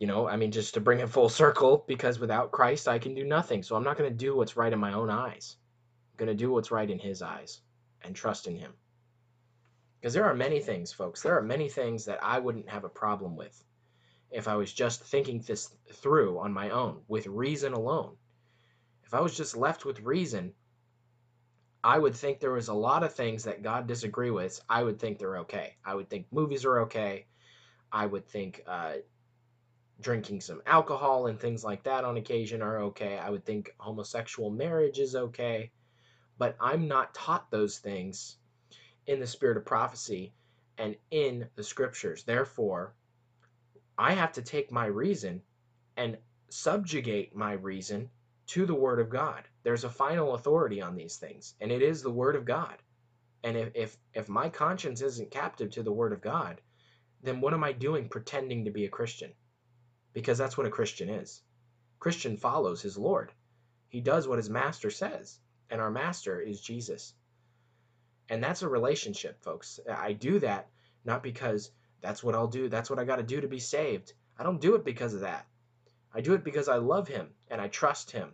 You 0.00 0.08
know, 0.08 0.26
I 0.26 0.36
mean, 0.36 0.50
just 0.50 0.74
to 0.74 0.80
bring 0.80 0.98
it 0.98 1.08
full 1.08 1.28
circle, 1.28 1.84
because 1.86 2.18
without 2.18 2.50
Christ, 2.50 2.88
I 2.88 2.98
can 2.98 3.14
do 3.14 3.22
nothing. 3.22 3.62
So 3.62 3.76
I'm 3.76 3.84
not 3.84 3.96
going 3.96 4.10
to 4.10 4.16
do 4.16 4.34
what's 4.34 4.56
right 4.56 4.72
in 4.72 4.80
my 4.80 4.94
own 4.94 5.10
eyes. 5.10 5.56
I'm 6.10 6.16
going 6.16 6.36
to 6.36 6.44
do 6.44 6.50
what's 6.50 6.72
right 6.72 6.90
in 6.90 6.98
His 6.98 7.22
eyes 7.22 7.60
and 8.02 8.16
trust 8.16 8.48
in 8.48 8.56
Him. 8.56 8.72
Because 10.00 10.14
there 10.14 10.24
are 10.24 10.34
many 10.34 10.58
things, 10.58 10.90
folks, 10.90 11.22
there 11.22 11.36
are 11.36 11.42
many 11.42 11.68
things 11.68 12.06
that 12.06 12.24
I 12.24 12.38
wouldn't 12.38 12.70
have 12.70 12.84
a 12.84 12.88
problem 12.88 13.36
with 13.36 13.62
if 14.30 14.48
I 14.48 14.56
was 14.56 14.72
just 14.72 15.02
thinking 15.02 15.40
this 15.40 15.68
through 15.92 16.38
on 16.38 16.52
my 16.52 16.70
own, 16.70 17.02
with 17.06 17.26
reason 17.26 17.72
alone. 17.72 18.16
If 19.04 19.12
I 19.12 19.20
was 19.20 19.36
just 19.36 19.56
left 19.56 19.84
with 19.84 20.00
reason, 20.00 20.54
I 21.82 21.98
would 21.98 22.14
think 22.14 22.40
there 22.40 22.52
was 22.52 22.68
a 22.68 22.74
lot 22.74 23.02
of 23.02 23.12
things 23.12 23.44
that 23.44 23.62
God 23.62 23.86
disagree 23.86 24.30
with. 24.30 24.60
I 24.68 24.82
would 24.82 24.98
think 24.98 25.18
they're 25.18 25.38
okay. 25.38 25.76
I 25.84 25.94
would 25.94 26.08
think 26.08 26.26
movies 26.30 26.64
are 26.64 26.80
okay. 26.82 27.26
I 27.90 28.06
would 28.06 28.26
think 28.28 28.62
uh, 28.66 28.94
drinking 30.00 30.40
some 30.40 30.62
alcohol 30.66 31.26
and 31.26 31.38
things 31.38 31.62
like 31.62 31.82
that 31.84 32.04
on 32.04 32.16
occasion 32.16 32.62
are 32.62 32.80
okay. 32.82 33.18
I 33.18 33.30
would 33.30 33.44
think 33.44 33.74
homosexual 33.78 34.50
marriage 34.50 34.98
is 34.98 35.14
okay. 35.14 35.70
But 36.38 36.56
I'm 36.60 36.88
not 36.88 37.14
taught 37.14 37.50
those 37.50 37.78
things 37.78 38.38
in 39.06 39.20
the 39.20 39.26
spirit 39.26 39.56
of 39.56 39.66
prophecy 39.66 40.32
and 40.78 40.96
in 41.10 41.48
the 41.54 41.62
scriptures. 41.62 42.24
Therefore, 42.24 42.94
I 43.98 44.14
have 44.14 44.32
to 44.32 44.42
take 44.42 44.72
my 44.72 44.86
reason 44.86 45.42
and 45.96 46.16
subjugate 46.48 47.36
my 47.36 47.52
reason 47.52 48.08
to 48.46 48.64
the 48.64 48.74
word 48.74 49.00
of 49.00 49.10
God. 49.10 49.44
There's 49.62 49.84
a 49.84 49.90
final 49.90 50.34
authority 50.34 50.80
on 50.80 50.96
these 50.96 51.16
things, 51.16 51.54
and 51.60 51.70
it 51.70 51.82
is 51.82 52.02
the 52.02 52.10
word 52.10 52.36
of 52.36 52.46
God. 52.46 52.76
And 53.44 53.56
if, 53.56 53.70
if, 53.74 53.96
if 54.14 54.28
my 54.28 54.48
conscience 54.48 55.02
isn't 55.02 55.30
captive 55.30 55.70
to 55.72 55.82
the 55.82 55.92
word 55.92 56.12
of 56.12 56.20
God, 56.20 56.60
then 57.22 57.40
what 57.40 57.52
am 57.52 57.62
I 57.62 57.72
doing 57.72 58.08
pretending 58.08 58.64
to 58.64 58.70
be 58.70 58.86
a 58.86 58.90
Christian? 58.90 59.32
Because 60.12 60.38
that's 60.38 60.56
what 60.56 60.66
a 60.66 60.70
Christian 60.70 61.08
is. 61.08 61.42
Christian 61.98 62.36
follows 62.36 62.82
his 62.82 62.98
Lord. 62.98 63.32
He 63.88 64.00
does 64.00 64.26
what 64.26 64.38
his 64.38 64.50
master 64.50 64.90
says, 64.90 65.38
and 65.68 65.80
our 65.80 65.90
master 65.90 66.40
is 66.40 66.60
Jesus. 66.60 67.14
And 68.28 68.42
that's 68.42 68.62
a 68.62 68.68
relationship, 68.68 69.42
folks. 69.42 69.80
I 69.88 70.12
do 70.12 70.38
that 70.40 70.68
not 71.04 71.22
because 71.22 71.70
that's 72.00 72.22
what 72.22 72.34
I'll 72.34 72.46
do, 72.46 72.68
that's 72.68 72.90
what 72.90 72.98
I 72.98 73.04
got 73.04 73.16
to 73.16 73.22
do 73.22 73.40
to 73.40 73.48
be 73.48 73.58
saved. 73.58 74.12
I 74.38 74.42
don't 74.42 74.60
do 74.60 74.74
it 74.74 74.84
because 74.84 75.14
of 75.14 75.20
that. 75.20 75.46
I 76.14 76.20
do 76.20 76.34
it 76.34 76.44
because 76.44 76.68
I 76.68 76.76
love 76.76 77.08
him 77.08 77.28
and 77.48 77.60
I 77.60 77.68
trust 77.68 78.10
him. 78.10 78.32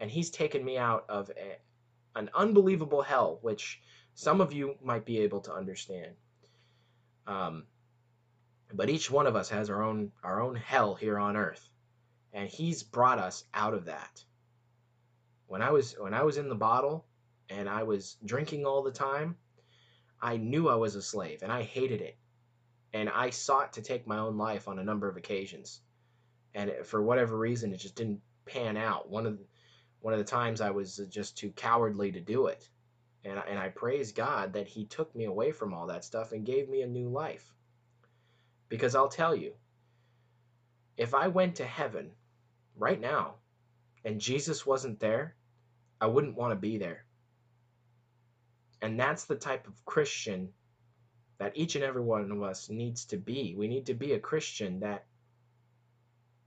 And 0.00 0.10
he's 0.10 0.30
taken 0.30 0.64
me 0.64 0.78
out 0.78 1.04
of 1.08 1.30
a, 1.30 1.58
an 2.18 2.30
unbelievable 2.34 3.02
hell, 3.02 3.38
which 3.42 3.80
some 4.14 4.40
of 4.40 4.52
you 4.52 4.74
might 4.82 5.04
be 5.04 5.20
able 5.20 5.40
to 5.42 5.52
understand. 5.52 6.12
Um, 7.26 7.64
but 8.74 8.90
each 8.90 9.10
one 9.10 9.26
of 9.26 9.36
us 9.36 9.48
has 9.50 9.70
our 9.70 9.82
own 9.82 10.12
our 10.22 10.40
own 10.40 10.54
hell 10.54 10.94
here 10.94 11.18
on 11.18 11.36
earth. 11.36 11.68
And 12.32 12.48
he's 12.48 12.82
brought 12.82 13.18
us 13.18 13.44
out 13.52 13.74
of 13.74 13.86
that. 13.86 14.24
When 15.46 15.62
I 15.62 15.70
was 15.70 15.94
when 15.98 16.14
I 16.14 16.22
was 16.22 16.38
in 16.38 16.48
the 16.48 16.54
bottle 16.54 17.04
and 17.48 17.68
I 17.68 17.82
was 17.82 18.16
drinking 18.24 18.64
all 18.64 18.82
the 18.82 18.90
time, 18.90 19.36
I 20.20 20.36
knew 20.36 20.68
I 20.68 20.76
was 20.76 20.94
a 20.94 21.02
slave 21.02 21.42
and 21.42 21.52
I 21.52 21.62
hated 21.62 22.00
it. 22.00 22.16
And 22.94 23.08
I 23.08 23.30
sought 23.30 23.74
to 23.74 23.82
take 23.82 24.06
my 24.06 24.18
own 24.18 24.36
life 24.36 24.68
on 24.68 24.78
a 24.78 24.84
number 24.84 25.08
of 25.08 25.16
occasions. 25.16 25.80
And 26.54 26.72
for 26.84 27.02
whatever 27.02 27.36
reason 27.36 27.72
it 27.72 27.78
just 27.78 27.96
didn't 27.96 28.20
pan 28.44 28.76
out. 28.76 29.08
One 29.08 29.26
of 29.26 29.38
the, 29.38 29.44
one 30.00 30.12
of 30.12 30.18
the 30.18 30.24
times 30.24 30.60
I 30.60 30.70
was 30.70 31.00
just 31.08 31.38
too 31.38 31.50
cowardly 31.52 32.12
to 32.12 32.20
do 32.20 32.46
it. 32.46 32.68
And, 33.24 33.38
I, 33.38 33.42
and 33.42 33.58
I 33.58 33.68
praise 33.68 34.12
God 34.12 34.54
that 34.54 34.66
He 34.66 34.84
took 34.84 35.14
me 35.14 35.24
away 35.24 35.52
from 35.52 35.72
all 35.72 35.86
that 35.86 36.04
stuff 36.04 36.32
and 36.32 36.44
gave 36.44 36.68
me 36.68 36.82
a 36.82 36.86
new 36.86 37.08
life. 37.08 37.54
Because 38.72 38.94
I'll 38.94 39.10
tell 39.10 39.36
you, 39.36 39.52
if 40.96 41.12
I 41.12 41.28
went 41.28 41.56
to 41.56 41.64
heaven 41.66 42.10
right 42.74 42.98
now 42.98 43.34
and 44.02 44.18
Jesus 44.18 44.64
wasn't 44.64 44.98
there, 44.98 45.36
I 46.00 46.06
wouldn't 46.06 46.38
want 46.38 46.52
to 46.52 46.56
be 46.56 46.78
there. 46.78 47.04
And 48.80 48.98
that's 48.98 49.26
the 49.26 49.36
type 49.36 49.66
of 49.66 49.84
Christian 49.84 50.54
that 51.36 51.52
each 51.54 51.74
and 51.74 51.84
every 51.84 52.00
one 52.00 52.30
of 52.30 52.42
us 52.42 52.70
needs 52.70 53.04
to 53.04 53.18
be. 53.18 53.54
We 53.54 53.68
need 53.68 53.84
to 53.86 53.94
be 53.94 54.14
a 54.14 54.18
Christian 54.18 54.80
that 54.80 55.04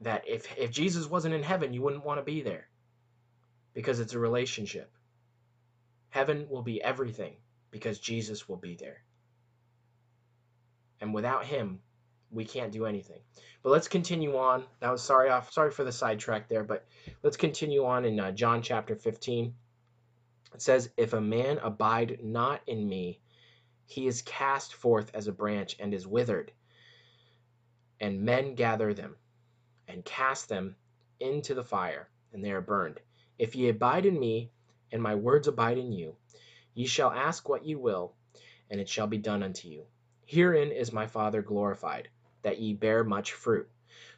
that 0.01 0.27
if 0.27 0.51
if 0.57 0.71
Jesus 0.71 1.07
wasn't 1.07 1.35
in 1.35 1.43
heaven, 1.43 1.75
you 1.75 1.83
wouldn't 1.83 2.05
want 2.05 2.19
to 2.19 2.23
be 2.23 2.41
there. 2.41 2.67
Because 3.75 3.99
it's 3.99 4.15
a 4.15 4.19
relationship. 4.19 4.91
Heaven 6.09 6.47
will 6.49 6.63
be 6.63 6.81
everything 6.81 7.35
because 7.69 7.99
Jesus 7.99 8.49
will 8.49 8.57
be 8.57 8.73
there. 8.73 9.03
And 10.99 11.13
without 11.13 11.45
him, 11.45 11.81
we 12.31 12.45
can't 12.45 12.71
do 12.71 12.85
anything. 12.85 13.19
But 13.63 13.69
let's 13.69 13.87
continue 13.87 14.37
on. 14.37 14.63
Now, 14.81 14.95
sorry, 14.95 15.29
off, 15.29 15.51
sorry 15.51 15.71
for 15.71 15.83
the 15.83 15.91
sidetrack 15.91 16.47
there, 16.47 16.63
but 16.63 16.85
let's 17.23 17.37
continue 17.37 17.85
on 17.85 18.05
in 18.05 18.19
uh, 18.19 18.31
John 18.31 18.61
chapter 18.61 18.95
15. 18.95 19.53
It 20.53 20.61
says, 20.61 20.89
"If 20.97 21.13
a 21.13 21.21
man 21.21 21.57
abide 21.59 22.19
not 22.23 22.61
in 22.67 22.87
me, 22.87 23.21
he 23.87 24.07
is 24.07 24.21
cast 24.21 24.73
forth 24.73 25.11
as 25.13 25.27
a 25.27 25.33
branch 25.33 25.77
and 25.79 25.93
is 25.93 26.07
withered, 26.07 26.51
and 27.99 28.23
men 28.23 28.55
gather 28.55 28.93
them 28.93 29.15
and 29.87 30.03
cast 30.03 30.49
them 30.49 30.75
into 31.19 31.53
the 31.53 31.63
fire, 31.63 32.09
and 32.33 32.43
they 32.43 32.51
are 32.51 32.61
burned. 32.61 32.99
If 33.37 33.55
ye 33.55 33.69
abide 33.69 34.05
in 34.05 34.19
me, 34.19 34.51
and 34.91 35.01
my 35.01 35.15
words 35.15 35.47
abide 35.47 35.77
in 35.77 35.91
you, 35.91 36.15
ye 36.73 36.85
shall 36.85 37.11
ask 37.11 37.47
what 37.47 37.65
ye 37.65 37.75
will, 37.75 38.13
and 38.69 38.79
it 38.79 38.89
shall 38.89 39.07
be 39.07 39.17
done 39.17 39.43
unto 39.43 39.67
you. 39.67 39.85
Herein 40.25 40.71
is 40.71 40.91
my 40.91 41.07
Father 41.07 41.41
glorified, 41.41 42.09
that 42.45 42.59
ye 42.59 42.73
bear 42.73 43.03
much 43.03 43.33
fruit. 43.33 43.67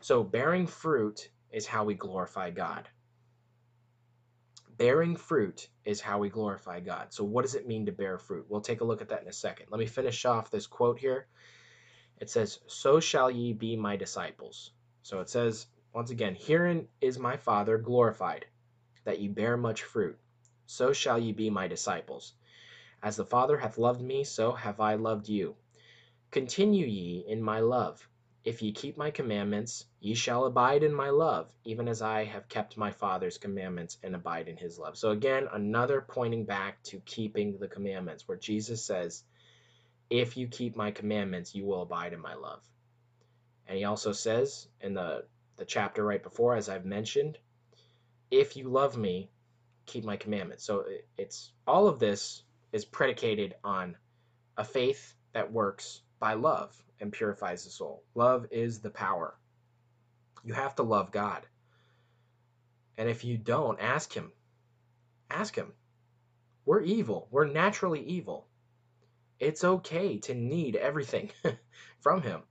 So, 0.01 0.23
bearing 0.23 0.67
fruit 0.67 1.29
is 1.51 1.65
how 1.65 1.85
we 1.85 1.95
glorify 1.95 2.51
God. 2.51 2.87
Bearing 4.77 5.15
fruit 5.15 5.69
is 5.85 6.01
how 6.01 6.19
we 6.19 6.29
glorify 6.29 6.81
God. 6.81 7.13
So, 7.13 7.23
what 7.23 7.43
does 7.43 7.55
it 7.55 7.67
mean 7.67 7.87
to 7.87 7.91
bear 7.91 8.19
fruit? 8.19 8.45
We'll 8.49 8.61
take 8.61 8.81
a 8.81 8.83
look 8.83 9.01
at 9.01 9.09
that 9.09 9.23
in 9.23 9.29
a 9.29 9.33
second. 9.33 9.67
Let 9.71 9.79
me 9.79 9.87
finish 9.87 10.25
off 10.25 10.51
this 10.51 10.67
quote 10.67 10.99
here. 10.99 11.25
It 12.19 12.29
says, 12.29 12.59
So 12.67 12.99
shall 12.99 13.31
ye 13.31 13.53
be 13.53 13.77
my 13.77 13.95
disciples. 13.95 14.71
So, 15.03 15.21
it 15.21 15.29
says, 15.29 15.67
once 15.93 16.11
again, 16.11 16.35
Herein 16.35 16.87
is 17.01 17.17
my 17.17 17.37
Father 17.37 17.77
glorified, 17.77 18.45
that 19.05 19.19
ye 19.19 19.29
bear 19.29 19.57
much 19.57 19.83
fruit. 19.83 20.19
So 20.67 20.91
shall 20.91 21.17
ye 21.17 21.31
be 21.31 21.49
my 21.49 21.67
disciples. 21.67 22.33
As 23.01 23.15
the 23.15 23.25
Father 23.25 23.57
hath 23.57 23.77
loved 23.77 24.01
me, 24.01 24.25
so 24.25 24.51
have 24.51 24.81
I 24.81 24.95
loved 24.95 25.29
you. 25.29 25.55
Continue 26.29 26.85
ye 26.85 27.25
in 27.25 27.41
my 27.41 27.61
love. 27.61 28.07
If 28.47 28.61
ye 28.61 28.71
keep 28.71 28.95
my 28.95 29.11
commandments, 29.11 29.85
ye 29.99 30.15
shall 30.15 30.45
abide 30.45 30.81
in 30.81 30.93
my 30.93 31.09
love, 31.09 31.51
even 31.65 31.89
as 31.89 32.01
I 32.01 32.23
have 32.23 32.47
kept 32.47 32.77
my 32.77 32.91
Father's 32.91 33.37
commandments 33.37 33.97
and 34.01 34.15
abide 34.15 34.47
in 34.47 34.55
his 34.55 34.79
love. 34.79 34.97
So, 34.97 35.11
again, 35.11 35.49
another 35.51 35.99
pointing 35.99 36.45
back 36.45 36.81
to 36.83 37.01
keeping 37.01 37.57
the 37.57 37.67
commandments, 37.67 38.25
where 38.25 38.37
Jesus 38.37 38.85
says, 38.85 39.25
If 40.09 40.37
you 40.37 40.47
keep 40.47 40.77
my 40.77 40.91
commandments, 40.91 41.55
you 41.55 41.65
will 41.65 41.81
abide 41.81 42.13
in 42.13 42.21
my 42.21 42.35
love. 42.35 42.63
And 43.67 43.77
he 43.77 43.83
also 43.83 44.13
says 44.13 44.69
in 44.79 44.93
the, 44.93 45.25
the 45.57 45.65
chapter 45.65 46.01
right 46.01 46.23
before, 46.23 46.55
as 46.55 46.69
I've 46.69 46.85
mentioned, 46.85 47.37
If 48.31 48.55
you 48.55 48.69
love 48.69 48.95
me, 48.95 49.29
keep 49.87 50.05
my 50.05 50.15
commandments. 50.15 50.63
So, 50.63 50.85
it's 51.17 51.51
all 51.67 51.89
of 51.89 51.99
this 51.99 52.43
is 52.71 52.85
predicated 52.85 53.55
on 53.65 53.97
a 54.55 54.63
faith 54.63 55.15
that 55.33 55.51
works 55.51 56.01
by 56.19 56.33
love 56.33 56.75
and 56.99 57.11
purifies 57.11 57.63
the 57.63 57.69
soul. 57.69 58.03
Love 58.15 58.47
is 58.51 58.79
the 58.79 58.89
power. 58.89 59.37
You 60.43 60.53
have 60.53 60.75
to 60.75 60.83
love 60.83 61.11
God. 61.11 61.45
And 62.97 63.09
if 63.09 63.23
you 63.23 63.37
don't, 63.37 63.79
ask 63.79 64.13
Him. 64.13 64.31
Ask 65.29 65.55
Him. 65.55 65.73
We're 66.65 66.81
evil. 66.81 67.27
We're 67.31 67.45
naturally 67.45 68.01
evil. 68.01 68.47
It's 69.39 69.63
okay 69.63 70.17
to 70.19 70.33
need 70.33 70.75
everything 70.75 71.31
from 71.99 72.21
Him. 72.21 72.41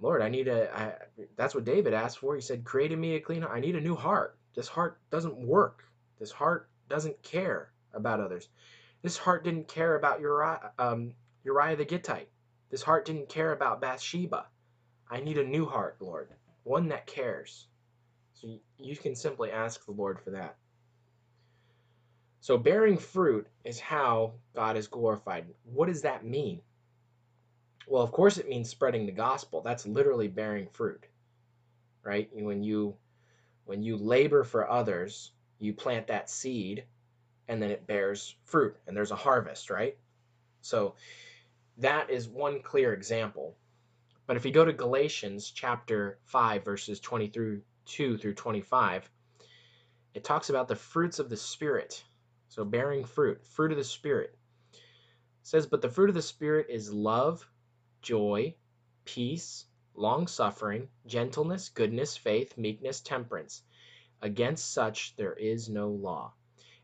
Lord, 0.00 0.22
I 0.22 0.28
need 0.28 0.48
a. 0.48 0.74
I, 0.74 0.92
that's 1.36 1.54
what 1.54 1.64
David 1.64 1.94
asked 1.94 2.18
for. 2.18 2.34
He 2.34 2.40
said, 2.40 2.64
Create 2.64 2.92
in 2.92 3.00
me 3.00 3.16
a 3.16 3.20
clean 3.20 3.42
heart. 3.42 3.56
I 3.56 3.60
need 3.60 3.76
a 3.76 3.80
new 3.80 3.96
heart. 3.96 4.38
This 4.54 4.68
heart 4.68 4.98
doesn't 5.10 5.36
work. 5.36 5.84
This 6.18 6.30
heart 6.30 6.68
doesn't 6.88 7.22
care 7.22 7.70
about 7.92 8.20
others. 8.20 8.48
This 9.02 9.16
heart 9.16 9.44
didn't 9.44 9.68
care 9.68 9.96
about 9.96 10.20
Uriah, 10.20 10.72
um, 10.78 11.14
Uriah 11.44 11.76
the 11.76 11.84
Gittite. 11.84 12.28
This 12.70 12.82
heart 12.82 13.04
didn't 13.04 13.28
care 13.28 13.52
about 13.52 13.80
Bathsheba. 13.80 14.46
I 15.10 15.20
need 15.20 15.38
a 15.38 15.44
new 15.44 15.66
heart, 15.66 15.96
Lord, 16.00 16.30
one 16.64 16.88
that 16.88 17.06
cares. 17.06 17.68
So 18.34 18.58
you 18.78 18.96
can 18.96 19.14
simply 19.14 19.50
ask 19.50 19.84
the 19.84 19.92
Lord 19.92 20.20
for 20.20 20.30
that. 20.32 20.56
So 22.40 22.58
bearing 22.58 22.98
fruit 22.98 23.48
is 23.64 23.80
how 23.80 24.34
God 24.54 24.76
is 24.76 24.88
glorified. 24.88 25.46
What 25.64 25.86
does 25.86 26.02
that 26.02 26.24
mean? 26.24 26.60
Well, 27.88 28.02
of 28.02 28.12
course 28.12 28.38
it 28.38 28.48
means 28.48 28.68
spreading 28.68 29.06
the 29.06 29.12
gospel. 29.12 29.62
That's 29.62 29.86
literally 29.86 30.28
bearing 30.28 30.68
fruit. 30.68 31.04
Right? 32.02 32.28
When 32.32 32.62
you 32.62 32.96
when 33.64 33.82
you 33.82 33.96
labor 33.96 34.44
for 34.44 34.70
others, 34.70 35.32
you 35.58 35.72
plant 35.72 36.06
that 36.06 36.30
seed 36.30 36.84
and 37.48 37.60
then 37.60 37.70
it 37.70 37.86
bears 37.86 38.36
fruit 38.44 38.76
and 38.86 38.96
there's 38.96 39.10
a 39.10 39.16
harvest, 39.16 39.70
right? 39.70 39.96
So 40.60 40.94
that 41.78 42.10
is 42.10 42.28
one 42.28 42.62
clear 42.62 42.92
example. 42.92 43.56
But 44.26 44.36
if 44.36 44.44
you 44.44 44.50
go 44.50 44.64
to 44.64 44.72
Galatians 44.72 45.50
chapter 45.50 46.18
5 46.24 46.64
verses 46.64 47.00
22 47.00 47.62
through 48.18 48.34
25, 48.34 49.10
it 50.14 50.24
talks 50.24 50.50
about 50.50 50.68
the 50.68 50.76
fruits 50.76 51.18
of 51.18 51.28
the 51.28 51.36
spirit. 51.36 52.02
So 52.48 52.64
bearing 52.64 53.04
fruit, 53.04 53.44
fruit 53.44 53.72
of 53.72 53.78
the 53.78 53.84
spirit. 53.84 54.36
It 54.72 54.80
says, 55.42 55.66
"But 55.66 55.82
the 55.82 55.90
fruit 55.90 56.08
of 56.08 56.14
the 56.14 56.22
spirit 56.22 56.66
is 56.70 56.92
love, 56.92 57.48
joy, 58.02 58.56
peace, 59.04 59.66
long 59.94 60.26
suffering, 60.26 60.88
gentleness, 61.06 61.68
goodness, 61.68 62.16
faith, 62.16 62.56
meekness, 62.56 63.00
temperance. 63.00 63.62
Against 64.22 64.72
such 64.72 65.14
there 65.16 65.34
is 65.34 65.68
no 65.68 65.90
law. 65.90 66.34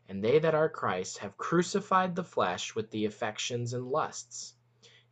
And 0.07 0.23
they 0.23 0.39
that 0.39 0.55
are 0.55 0.69
Christ 0.69 1.17
have 1.19 1.37
crucified 1.37 2.15
the 2.15 2.23
flesh 2.23 2.75
with 2.75 2.91
the 2.91 3.05
affections 3.05 3.73
and 3.73 3.87
lusts. 3.87 4.53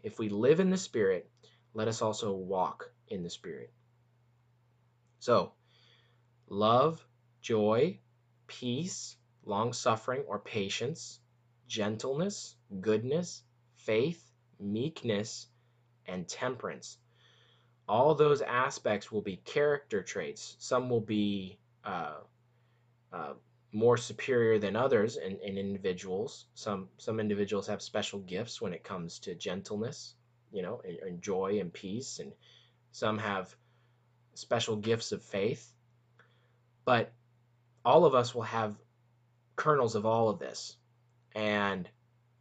If 0.03 0.19
we 0.19 0.29
live 0.29 0.59
in 0.59 0.69
the 0.69 0.77
Spirit, 0.77 1.29
let 1.73 1.87
us 1.87 2.01
also 2.01 2.31
walk 2.33 2.91
in 3.07 3.23
the 3.23 3.29
Spirit. 3.29 3.71
So, 5.19 5.53
love, 6.47 7.05
joy, 7.41 7.99
peace, 8.47 9.15
long 9.45 9.73
suffering 9.73 10.23
or 10.27 10.39
patience, 10.39 11.19
gentleness, 11.67 12.55
goodness, 12.79 13.43
faith, 13.75 14.23
meekness, 14.59 15.47
and 16.05 16.27
temperance 16.27 16.97
all 17.91 18.15
those 18.15 18.41
aspects 18.41 19.11
will 19.11 19.21
be 19.21 19.35
character 19.35 20.01
traits. 20.01 20.55
Some 20.59 20.89
will 20.89 21.01
be 21.01 21.59
uh, 21.83 22.19
uh, 23.11 23.33
more 23.73 23.97
superior 23.97 24.59
than 24.59 24.75
others 24.75 25.17
in, 25.17 25.37
in 25.39 25.57
individuals. 25.57 26.45
Some 26.55 26.89
some 26.97 27.19
individuals 27.19 27.67
have 27.67 27.81
special 27.81 28.19
gifts 28.19 28.61
when 28.61 28.73
it 28.73 28.83
comes 28.83 29.19
to 29.19 29.35
gentleness, 29.35 30.15
you 30.51 30.61
know, 30.61 30.81
and, 30.85 30.97
and 30.99 31.21
joy 31.21 31.59
and 31.59 31.71
peace, 31.71 32.19
and 32.19 32.33
some 32.91 33.17
have 33.17 33.55
special 34.33 34.75
gifts 34.75 35.11
of 35.11 35.23
faith. 35.23 35.73
But 36.85 37.13
all 37.85 38.05
of 38.05 38.15
us 38.15 38.35
will 38.35 38.41
have 38.43 38.75
kernels 39.55 39.95
of 39.95 40.05
all 40.05 40.29
of 40.29 40.39
this, 40.39 40.75
and 41.35 41.87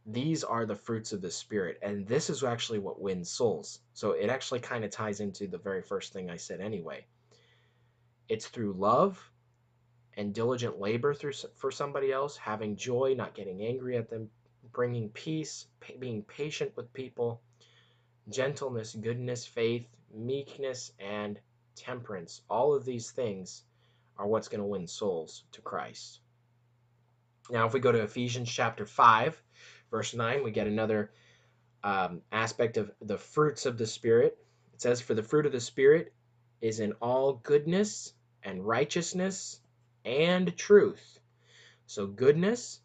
these 0.05 0.43
are 0.43 0.65
the 0.65 0.75
fruits 0.75 1.13
of 1.13 1.21
the 1.21 1.29
spirit 1.29 1.77
and 1.83 2.07
this 2.07 2.29
is 2.29 2.43
actually 2.43 2.79
what 2.79 2.99
wins 2.99 3.29
souls 3.29 3.79
so 3.93 4.11
it 4.11 4.29
actually 4.29 4.59
kind 4.59 4.83
of 4.83 4.89
ties 4.89 5.19
into 5.19 5.47
the 5.47 5.59
very 5.59 5.81
first 5.81 6.11
thing 6.11 6.29
i 6.29 6.37
said 6.37 6.59
anyway 6.59 7.05
it's 8.27 8.47
through 8.47 8.73
love 8.73 9.31
and 10.17 10.33
diligent 10.33 10.79
labor 10.79 11.13
through 11.13 11.33
for 11.55 11.71
somebody 11.71 12.11
else 12.11 12.37
having 12.37 12.75
joy 12.75 13.13
not 13.17 13.33
getting 13.33 13.61
angry 13.63 13.97
at 13.97 14.09
them 14.09 14.29
bringing 14.71 15.09
peace 15.09 15.67
being 15.99 16.23
patient 16.23 16.71
with 16.75 16.91
people 16.93 17.41
gentleness 18.29 18.95
goodness 18.95 19.45
faith 19.45 19.87
meekness 20.13 20.91
and 20.99 21.39
temperance 21.75 22.41
all 22.49 22.73
of 22.73 22.85
these 22.85 23.11
things 23.11 23.63
are 24.17 24.27
what's 24.27 24.47
going 24.47 24.61
to 24.61 24.65
win 24.67 24.87
souls 24.87 25.43
to 25.51 25.61
christ 25.61 26.19
now 27.49 27.65
if 27.65 27.73
we 27.73 27.79
go 27.79 27.91
to 27.91 28.01
ephesians 28.01 28.49
chapter 28.49 28.85
5 28.85 29.41
verse 29.91 30.15
9, 30.15 30.43
we 30.43 30.51
get 30.51 30.67
another 30.67 31.11
um, 31.83 32.21
aspect 32.31 32.77
of 32.77 32.91
the 33.01 33.17
fruits 33.17 33.65
of 33.65 33.77
the 33.77 33.85
Spirit. 33.85 34.37
It 34.73 34.81
says, 34.81 35.01
For 35.01 35.13
the 35.13 35.23
fruit 35.23 35.45
of 35.45 35.51
the 35.51 35.59
Spirit 35.59 36.13
is 36.61 36.79
in 36.79 36.93
all 36.93 37.33
goodness 37.33 38.13
and 38.43 38.65
righteousness 38.65 39.59
and 40.05 40.55
truth. 40.57 41.19
So, 41.85 42.07
goodness, 42.07 42.79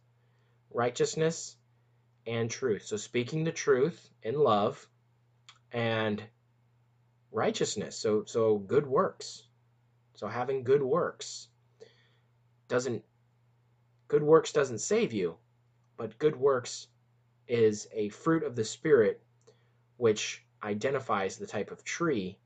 righteousness, 0.71 1.57
and 2.27 2.51
truth. 2.51 2.85
So, 2.87 2.97
speaking 2.97 3.45
the 3.45 3.53
truth 3.53 4.09
in 4.23 4.39
love 4.39 4.87
and 5.73 6.23
righteousness. 7.31 7.97
So, 7.99 8.25
so 8.25 8.59
good 8.59 8.87
works. 8.87 9.45
So, 10.15 10.27
having 10.27 10.65
good 10.65 10.83
works 10.83 11.49
doesn't, 12.69 13.05
good 14.09 14.23
works 14.23 14.53
doesn't 14.53 14.79
save 14.81 15.13
you, 15.13 15.37
but 15.97 16.19
good 16.19 16.37
works 16.37 16.89
is 17.49 17.87
a 17.93 18.09
fruit 18.09 18.43
of 18.43 18.57
the 18.57 18.65
Spirit 18.65 19.23
which 19.97 20.45
identifies 20.63 21.37
the 21.37 21.47
type 21.47 21.71
of 21.71 21.85
tree 21.85 22.39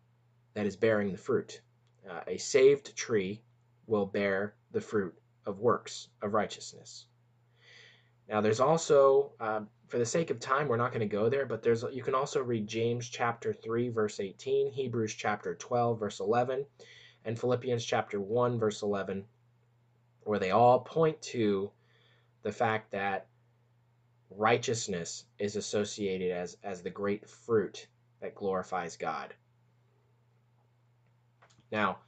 that 0.55 0.67
is 0.67 0.77
bearing 0.77 1.13
the 1.13 1.19
fruit. 1.19 1.61
Uh, 2.09 2.21
a 2.27 2.39
saved 2.39 2.97
tree 2.97 3.43
will 3.91 4.07
bear 4.07 4.55
the 4.71 4.81
fruit 4.81 5.15
of 5.45 5.59
works 5.59 6.09
of 6.23 6.33
righteousness. 6.33 7.07
Now, 8.29 8.41
there's 8.41 8.61
also, 8.61 9.33
uh, 9.41 9.63
for 9.89 9.99
the 9.99 10.07
sake 10.07 10.31
of 10.31 10.39
time, 10.39 10.69
we're 10.69 10.77
not 10.77 10.93
going 10.93 11.01
to 11.01 11.17
go 11.17 11.29
there, 11.29 11.45
but 11.45 11.63
there's 11.63 11.85
you 11.91 12.03
can 12.03 12.15
also 12.15 12.41
read 12.41 12.69
James 12.69 13.09
chapter 13.09 13.53
3, 13.53 13.89
verse 13.89 14.21
18, 14.21 14.71
Hebrews 14.71 15.15
chapter 15.15 15.57
12, 15.57 15.99
verse 15.99 16.21
11, 16.21 16.65
and 17.25 17.39
Philippians 17.39 17.85
chapter 17.85 18.21
1, 18.21 18.61
verse 18.61 18.83
11, 18.83 19.25
where 20.21 20.39
they 20.39 20.53
all 20.53 20.79
point 20.79 21.21
to 21.23 21.73
the 22.43 22.53
fact 22.53 22.93
that 22.93 23.27
righteousness 24.31 25.25
is 25.41 25.57
associated 25.57 26.31
as, 26.31 26.57
as 26.63 26.83
the 26.83 26.91
great 26.91 27.29
fruit 27.29 27.89
that 28.21 28.37
glorifies 28.37 28.97
God. 28.97 29.35
Now, 31.73 31.99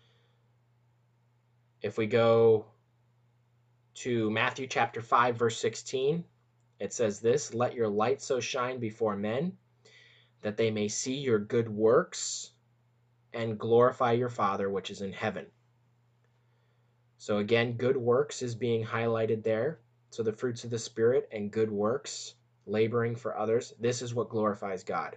if 1.82 1.98
we 1.98 2.06
go 2.06 2.66
to 3.94 4.30
Matthew 4.30 4.68
chapter 4.68 5.02
5, 5.02 5.36
verse 5.36 5.58
16, 5.58 6.24
it 6.78 6.92
says 6.92 7.20
this 7.20 7.52
Let 7.52 7.74
your 7.74 7.88
light 7.88 8.22
so 8.22 8.40
shine 8.40 8.78
before 8.78 9.16
men 9.16 9.52
that 10.42 10.56
they 10.56 10.70
may 10.70 10.88
see 10.88 11.14
your 11.14 11.38
good 11.38 11.68
works 11.68 12.50
and 13.32 13.58
glorify 13.58 14.12
your 14.12 14.28
Father 14.28 14.70
which 14.70 14.90
is 14.90 15.00
in 15.00 15.12
heaven. 15.12 15.46
So, 17.18 17.38
again, 17.38 17.74
good 17.74 17.96
works 17.96 18.42
is 18.42 18.54
being 18.54 18.84
highlighted 18.84 19.42
there. 19.42 19.80
So 20.10 20.22
the 20.22 20.32
fruits 20.32 20.64
of 20.64 20.70
the 20.70 20.78
Spirit 20.78 21.28
and 21.32 21.50
good 21.50 21.70
works, 21.70 22.34
laboring 22.66 23.16
for 23.16 23.36
others, 23.36 23.72
this 23.80 24.02
is 24.02 24.14
what 24.14 24.28
glorifies 24.28 24.84
God. 24.84 25.16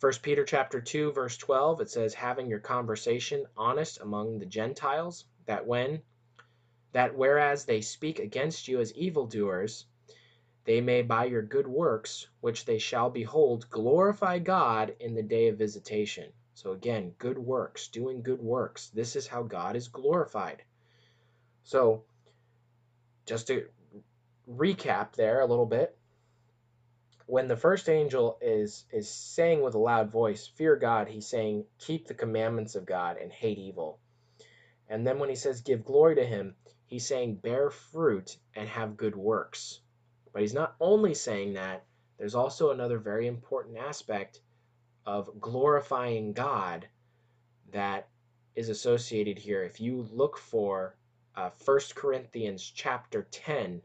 1 0.00 0.12
Peter 0.22 0.44
chapter 0.44 0.80
2 0.80 1.12
verse 1.12 1.36
12 1.36 1.82
it 1.82 1.90
says 1.90 2.14
having 2.14 2.48
your 2.48 2.58
conversation 2.58 3.44
honest 3.54 4.00
among 4.00 4.38
the 4.38 4.46
Gentiles 4.46 5.26
that 5.46 5.66
when 5.66 6.02
that 6.92 7.16
whereas 7.16 7.64
they 7.64 7.80
speak 7.80 8.18
against 8.18 8.68
you 8.68 8.80
as 8.80 8.94
evildoers 8.94 9.86
they 10.64 10.80
may 10.80 11.02
by 11.02 11.24
your 11.24 11.42
good 11.42 11.66
works 11.66 12.28
which 12.40 12.64
they 12.64 12.78
shall 12.78 13.10
behold 13.10 13.68
glorify 13.70 14.38
God 14.38 14.94
in 15.00 15.14
the 15.14 15.22
day 15.22 15.48
of 15.48 15.58
visitation. 15.58 16.32
So 16.54 16.72
again, 16.72 17.14
good 17.18 17.38
works, 17.38 17.88
doing 17.88 18.22
good 18.22 18.42
works. 18.42 18.88
This 18.90 19.16
is 19.16 19.26
how 19.26 19.42
God 19.42 19.76
is 19.76 19.88
glorified. 19.88 20.62
So 21.64 22.04
just 23.24 23.46
to 23.46 23.68
recap 24.48 25.12
there 25.12 25.40
a 25.40 25.46
little 25.46 25.66
bit 25.66 25.96
when 27.26 27.46
the 27.46 27.56
first 27.56 27.88
angel 27.88 28.36
is 28.40 28.84
is 28.90 29.08
saying 29.08 29.62
with 29.62 29.74
a 29.74 29.78
loud 29.78 30.10
voice 30.10 30.48
fear 30.48 30.74
god 30.74 31.06
he's 31.06 31.28
saying 31.28 31.64
keep 31.78 32.08
the 32.08 32.14
commandments 32.14 32.74
of 32.74 32.84
god 32.84 33.16
and 33.16 33.30
hate 33.30 33.58
evil 33.58 34.00
and 34.90 35.06
then 35.06 35.18
when 35.18 35.30
he 35.30 35.34
says 35.34 35.62
give 35.62 35.84
glory 35.84 36.16
to 36.16 36.26
him 36.26 36.54
he's 36.86 37.06
saying 37.06 37.34
bear 37.36 37.70
fruit 37.70 38.36
and 38.54 38.68
have 38.68 38.98
good 38.98 39.16
works 39.16 39.80
but 40.32 40.42
he's 40.42 40.52
not 40.54 40.76
only 40.80 41.14
saying 41.14 41.54
that 41.54 41.84
there's 42.18 42.34
also 42.34 42.70
another 42.70 42.98
very 42.98 43.26
important 43.26 43.78
aspect 43.78 44.40
of 45.06 45.40
glorifying 45.40 46.34
god 46.34 46.86
that 47.72 48.08
is 48.54 48.68
associated 48.68 49.38
here 49.38 49.62
if 49.62 49.80
you 49.80 50.06
look 50.12 50.36
for 50.36 50.94
uh, 51.36 51.50
1 51.64 51.78
corinthians 51.94 52.62
chapter 52.62 53.26
10 53.30 53.80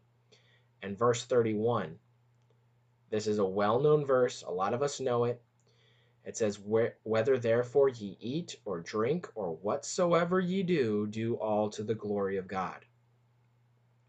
and 0.82 0.98
verse 0.98 1.26
31. 1.26 1.98
This 3.10 3.28
is 3.28 3.40
a 3.40 3.46
well 3.46 3.80
known 3.80 4.06
verse, 4.06 4.44
a 4.44 4.52
lot 4.52 4.74
of 4.74 4.82
us 4.82 5.00
know 5.00 5.26
it. 5.26 5.42
It 6.26 6.36
says, 6.36 6.60
Whether 6.60 7.38
therefore 7.38 7.90
ye 7.90 8.18
eat 8.20 8.56
or 8.66 8.82
drink 8.82 9.30
or 9.36 9.54
whatsoever 9.54 10.40
ye 10.40 10.64
do, 10.64 11.06
do 11.06 11.36
all 11.36 11.70
to 11.72 11.84
the 11.84 11.94
glory 11.94 12.38
of 12.38 12.48
God. 12.48 12.84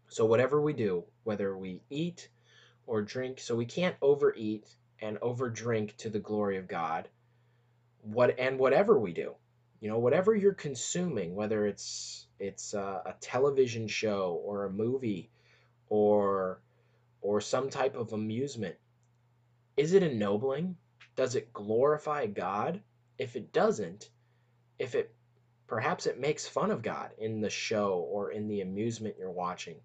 So, 0.09 0.25
whatever 0.25 0.59
we 0.59 0.73
do, 0.73 1.05
whether 1.23 1.55
we 1.55 1.81
eat 1.89 2.29
or 2.87 3.03
drink, 3.03 3.39
so 3.39 3.55
we 3.55 3.65
can't 3.65 3.95
overeat 4.01 4.65
and 4.99 5.19
overdrink 5.19 5.95
to 5.97 6.09
the 6.09 6.19
glory 6.19 6.57
of 6.57 6.67
God. 6.67 7.07
What 8.01 8.39
and 8.39 8.57
whatever 8.57 8.97
we 8.97 9.13
do, 9.13 9.35
you 9.79 9.89
know, 9.89 9.99
whatever 9.99 10.33
you're 10.33 10.53
consuming, 10.53 11.35
whether 11.35 11.67
it's 11.67 12.25
it's 12.39 12.73
a, 12.73 13.01
a 13.05 13.15
television 13.19 13.87
show 13.87 14.41
or 14.43 14.65
a 14.65 14.71
movie 14.71 15.29
or 15.89 16.61
or 17.21 17.41
some 17.41 17.69
type 17.69 17.95
of 17.95 18.13
amusement, 18.13 18.75
is 19.75 19.93
it 19.93 20.03
ennobling? 20.03 20.77
Does 21.17 21.35
it 21.35 21.51
glorify 21.51 22.27
God? 22.27 22.81
If 23.17 23.35
it 23.35 23.51
doesn't, 23.51 24.09
if 24.77 24.93
it 24.93 25.13
perhaps 25.65 26.05
it 26.05 26.19
makes 26.19 26.47
fun 26.47 26.71
of 26.71 26.83
God 26.83 27.11
in 27.17 27.41
the 27.41 27.49
show 27.49 27.95
or 27.97 28.31
in 28.31 28.47
the 28.47 28.61
amusement 28.61 29.15
you're 29.17 29.31
watching, 29.31 29.81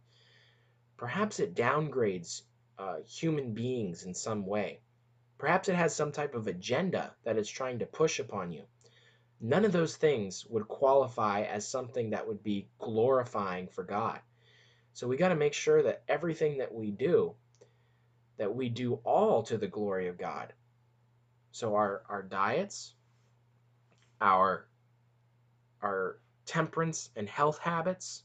perhaps 0.99 1.41
it 1.41 1.57
downgrades 1.57 2.43
uh, 2.79 2.99
human 3.07 3.55
beings 3.55 4.05
in 4.05 4.15
some 4.15 4.47
way. 4.47 4.81
Perhaps 5.39 5.71
it 5.71 5.75
has 5.75 5.97
some 5.97 6.13
type 6.13 6.35
of 6.35 6.47
agenda 6.47 7.15
that 7.25 7.39
it's 7.39 7.49
trying 7.49 7.79
to 7.79 7.87
push 7.87 8.21
upon 8.21 8.53
you. 8.53 8.65
None 9.41 9.65
of 9.65 9.73
those 9.73 9.97
things 9.97 10.45
would 10.47 10.69
qualify 10.69 11.43
as 11.43 11.67
something 11.67 12.11
that 12.11 12.29
would 12.29 12.45
be 12.45 12.69
glorifying 12.79 13.69
for 13.69 13.83
God. 13.83 14.21
So 14.93 15.09
we 15.09 15.17
got 15.17 15.31
to 15.31 15.35
make 15.35 15.55
sure 15.55 15.83
that 15.83 16.05
everything 16.07 16.59
that 16.59 16.73
we 16.73 16.91
do, 16.91 17.35
that 18.37 18.55
we 18.55 18.69
do 18.69 19.01
all 19.03 19.43
to 19.45 19.57
the 19.57 19.67
glory 19.67 20.09
of 20.09 20.19
God. 20.19 20.53
So 21.53 21.75
our 21.77 22.03
our 22.09 22.23
diets, 22.23 22.95
our 24.21 24.67
our 25.83 26.19
temperance 26.47 27.11
and 27.15 27.29
health 27.29 27.59
habits, 27.59 28.25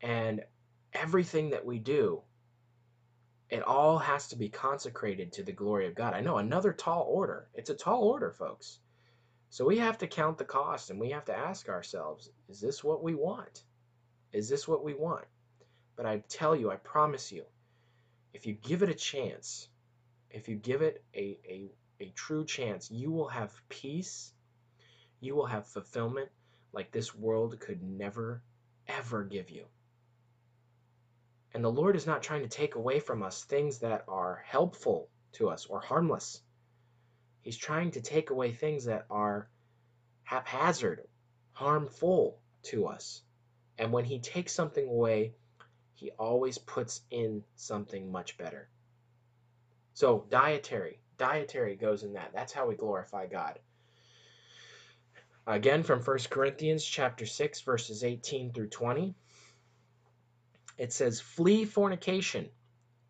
and 0.00 0.44
everything 0.92 1.50
that 1.50 1.64
we 1.64 1.78
do, 1.78 2.22
it 3.48 3.62
all 3.62 3.98
has 3.98 4.28
to 4.28 4.36
be 4.36 4.48
consecrated 4.48 5.32
to 5.32 5.42
the 5.42 5.52
glory 5.52 5.86
of 5.86 5.94
God. 5.94 6.14
I 6.14 6.20
know 6.20 6.38
another 6.38 6.72
tall 6.72 7.06
order. 7.08 7.48
It's 7.54 7.70
a 7.70 7.74
tall 7.74 8.04
order, 8.04 8.30
folks. 8.30 8.78
So 9.48 9.64
we 9.64 9.78
have 9.78 9.98
to 9.98 10.06
count 10.06 10.38
the 10.38 10.44
cost 10.44 10.90
and 10.90 11.00
we 11.00 11.10
have 11.10 11.24
to 11.24 11.36
ask 11.36 11.68
ourselves, 11.68 12.30
is 12.48 12.60
this 12.60 12.84
what 12.84 13.02
we 13.02 13.14
want? 13.14 13.64
Is 14.32 14.48
this 14.48 14.68
what 14.68 14.84
we 14.84 14.94
want? 14.94 15.24
But 15.96 16.06
I 16.06 16.22
tell 16.28 16.54
you, 16.54 16.70
I 16.70 16.76
promise 16.76 17.32
you, 17.32 17.44
if 18.32 18.46
you 18.46 18.52
give 18.54 18.82
it 18.84 18.88
a 18.88 18.94
chance, 18.94 19.68
if 20.30 20.48
you 20.48 20.54
give 20.54 20.82
it 20.82 21.02
a, 21.14 21.38
a, 21.44 21.72
a 22.00 22.10
true 22.10 22.44
chance, 22.44 22.90
you 22.90 23.10
will 23.10 23.28
have 23.28 23.52
peace, 23.68 24.32
you 25.20 25.34
will 25.34 25.46
have 25.46 25.66
fulfillment 25.66 26.30
like 26.72 26.90
this 26.90 27.14
world 27.14 27.58
could 27.60 27.82
never, 27.82 28.42
ever 28.86 29.24
give 29.24 29.50
you. 29.50 29.66
And 31.52 31.64
the 31.64 31.72
Lord 31.72 31.96
is 31.96 32.06
not 32.06 32.22
trying 32.22 32.42
to 32.42 32.48
take 32.48 32.76
away 32.76 33.00
from 33.00 33.22
us 33.22 33.42
things 33.44 33.78
that 33.80 34.04
are 34.06 34.42
helpful 34.46 35.08
to 35.32 35.48
us 35.48 35.66
or 35.66 35.80
harmless. 35.80 36.40
He's 37.42 37.56
trying 37.56 37.90
to 37.92 38.00
take 38.00 38.30
away 38.30 38.52
things 38.52 38.84
that 38.84 39.06
are 39.10 39.48
haphazard, 40.22 41.08
harmful 41.52 42.38
to 42.64 42.86
us. 42.86 43.22
And 43.78 43.92
when 43.92 44.04
He 44.04 44.20
takes 44.20 44.52
something 44.52 44.88
away, 44.88 45.34
He 45.94 46.10
always 46.12 46.58
puts 46.58 47.02
in 47.10 47.42
something 47.56 48.12
much 48.12 48.38
better. 48.38 48.68
So, 49.94 50.26
dietary, 50.30 50.99
dietary 51.20 51.76
goes 51.76 52.02
in 52.02 52.14
that. 52.14 52.32
That's 52.32 52.52
how 52.52 52.66
we 52.66 52.74
glorify 52.74 53.26
God. 53.26 53.58
Again, 55.46 55.82
from 55.82 56.00
1 56.00 56.18
Corinthians 56.30 56.82
chapter 56.82 57.26
6, 57.26 57.60
verses 57.60 58.02
18 58.02 58.52
through 58.52 58.68
20 58.68 59.14
it 60.78 60.94
says, 60.94 61.20
Flee 61.20 61.66
fornication. 61.66 62.48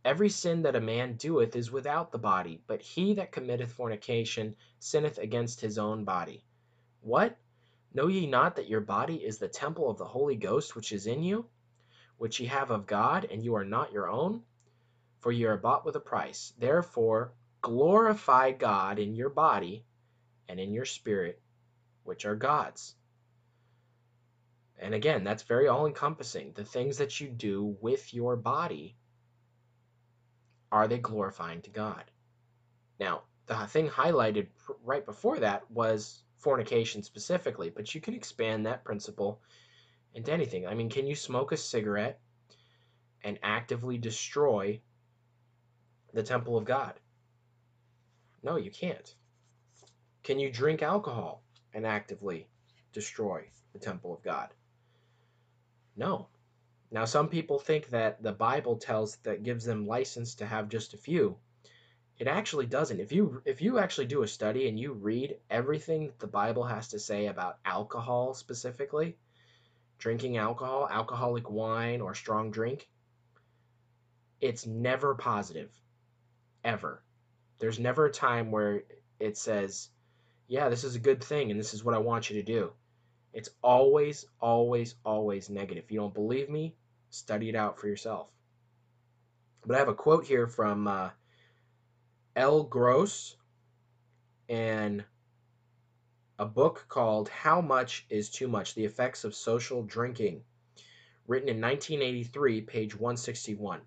Every 0.05 0.29
sin 0.29 0.63
that 0.63 0.75
a 0.75 0.81
man 0.81 1.15
doeth 1.15 1.55
is 1.55 1.71
without 1.71 2.11
the 2.11 2.19
body, 2.19 2.61
but 2.67 2.83
he 2.83 3.15
that 3.15 3.31
committeth 3.31 3.71
fornication 3.71 4.57
sinneth 4.81 5.19
against 5.19 5.61
his 5.61 5.79
own 5.79 6.05
body. 6.05 6.43
What? 7.03 7.37
Know 7.95 8.09
ye 8.09 8.27
not 8.27 8.57
that 8.57 8.69
your 8.69 8.81
body 8.81 9.19
is 9.25 9.39
the 9.39 9.47
temple 9.47 9.89
of 9.89 9.99
the 9.99 10.05
Holy 10.05 10.35
Ghost 10.35 10.75
which 10.75 10.91
is 10.91 11.07
in 11.07 11.23
you, 11.23 11.47
which 12.19 12.41
ye 12.41 12.47
have 12.47 12.73
of 12.73 12.89
God, 12.89 13.29
and 13.31 13.45
you 13.45 13.55
are 13.55 13.65
not 13.65 13.93
your 13.93 14.11
own? 14.11 14.43
For 15.21 15.31
ye 15.31 15.45
are 15.45 15.57
bought 15.57 15.85
with 15.85 15.95
a 15.95 16.01
price. 16.01 16.53
Therefore 16.59 17.35
glorify 17.63 18.53
God 18.53 18.99
in 18.99 19.15
your 19.15 19.31
body 19.31 19.85
and 20.49 20.59
in 20.59 20.73
your 20.73 20.85
spirit, 20.85 21.41
which 22.05 22.25
are 22.25 22.37
God's. 22.37 22.95
And 24.79 24.95
again, 24.95 25.25
that's 25.25 25.43
very 25.43 25.69
all 25.69 25.87
encompassing. 25.87 26.53
The 26.55 26.65
things 26.65 26.99
that 26.99 27.21
you 27.21 27.29
do 27.29 27.77
with 27.81 28.15
your 28.15 28.37
body, 28.37 28.97
are 30.73 30.89
they 30.89 30.99
glorifying 30.99 31.61
to 31.63 31.71
God? 31.71 32.05
Now, 32.99 33.23
the 33.47 33.67
thing 33.67 33.89
highlighted 33.89 34.47
right 34.83 35.05
before 35.05 35.41
that 35.41 35.71
was 35.71 36.23
fornication 36.39 37.03
specifically, 37.03 37.69
but 37.69 37.95
you 37.95 38.01
can 38.01 38.15
expand 38.15 38.67
that 38.67 38.85
principle 38.85 39.43
into 40.15 40.33
anything. 40.33 40.67
I 40.67 40.75
mean, 40.75 40.89
can 40.89 41.07
you 41.07 41.15
smoke 41.15 41.53
a 41.53 41.57
cigarette 41.57 42.21
and 43.23 43.39
actively 43.43 43.99
destroy 43.99 44.81
the 46.15 46.23
temple 46.23 46.57
of 46.57 46.65
God? 46.65 46.95
No, 48.43 48.57
you 48.57 48.71
can't. 48.71 49.15
Can 50.23 50.39
you 50.39 50.51
drink 50.51 50.83
alcohol 50.83 51.43
and 51.75 51.87
actively 51.87 52.49
destroy 52.93 53.49
the 53.73 53.79
temple 53.79 54.15
of 54.15 54.23
God? 54.23 54.55
No. 55.97 56.29
Now, 56.91 57.05
some 57.05 57.29
people 57.29 57.59
think 57.59 57.91
that 57.91 58.23
the 58.23 58.33
Bible 58.33 58.77
tells 58.77 59.17
that 59.19 59.43
gives 59.43 59.65
them 59.65 59.87
license 59.87 60.35
to 60.37 60.47
have 60.47 60.69
just 60.69 60.95
a 60.95 60.99
few. 60.99 61.37
It 62.19 62.27
actually 62.27 62.67
doesn't. 62.67 63.01
If 63.01 63.13
you 63.13 63.41
if 63.45 63.63
you 63.63 63.79
actually 63.79 64.07
do 64.07 64.23
a 64.23 64.29
study 64.29 64.69
and 64.69 64.79
you 64.79 64.93
read 64.93 65.39
everything 65.49 66.07
that 66.07 66.19
the 66.19 66.27
Bible 66.27 66.65
has 66.65 66.89
to 66.89 66.99
say 66.99 67.27
about 67.27 67.59
alcohol 67.65 68.35
specifically, 68.35 69.17
drinking 69.99 70.37
alcohol, 70.37 70.89
alcoholic 70.91 71.49
wine 71.49 72.01
or 72.01 72.15
strong 72.15 72.51
drink, 72.51 72.89
it's 74.41 74.67
never 74.67 75.15
positive. 75.15 75.71
Ever. 76.63 77.03
There's 77.61 77.79
never 77.79 78.07
a 78.07 78.13
time 78.13 78.51
where 78.51 78.83
it 79.21 79.37
says, 79.37 79.91
"Yeah, 80.49 80.69
this 80.69 80.83
is 80.83 80.97
a 80.97 81.01
good 81.01 81.23
thing 81.23 81.51
and 81.51 81.61
this 81.61 81.75
is 81.75 81.85
what 81.85 81.95
I 81.95 81.99
want 81.99 82.31
you 82.31 82.37
to 82.37 82.43
do." 82.43 82.73
It's 83.33 83.51
always, 83.63 84.27
always, 84.41 84.97
always 85.05 85.51
negative. 85.51 85.85
If 85.85 85.93
you 85.93 86.01
don't 86.01 86.15
believe 86.15 86.51
me, 86.51 86.75
study 87.11 87.49
it 87.49 87.55
out 87.55 87.79
for 87.79 87.87
yourself. 87.87 88.29
But 89.65 89.77
I 89.77 89.79
have 89.79 89.89
a 89.89 89.95
quote 89.95 90.27
here 90.27 90.49
from 90.49 90.89
uh, 90.89 91.11
L. 92.35 92.65
Gross 92.65 93.37
and 94.49 95.05
a 96.39 96.47
book 96.47 96.87
called 96.89 97.29
How 97.29 97.61
Much 97.61 98.07
is 98.09 98.31
Too 98.31 98.49
Much 98.49 98.75
The 98.75 98.87
Effects 98.87 99.25
of 99.25 99.35
Social 99.35 99.83
Drinking, 99.83 100.43
written 101.27 101.51
in 101.51 101.61
1983, 101.61 102.63
page 102.63 102.95
161. 102.95 103.81
It 103.81 103.85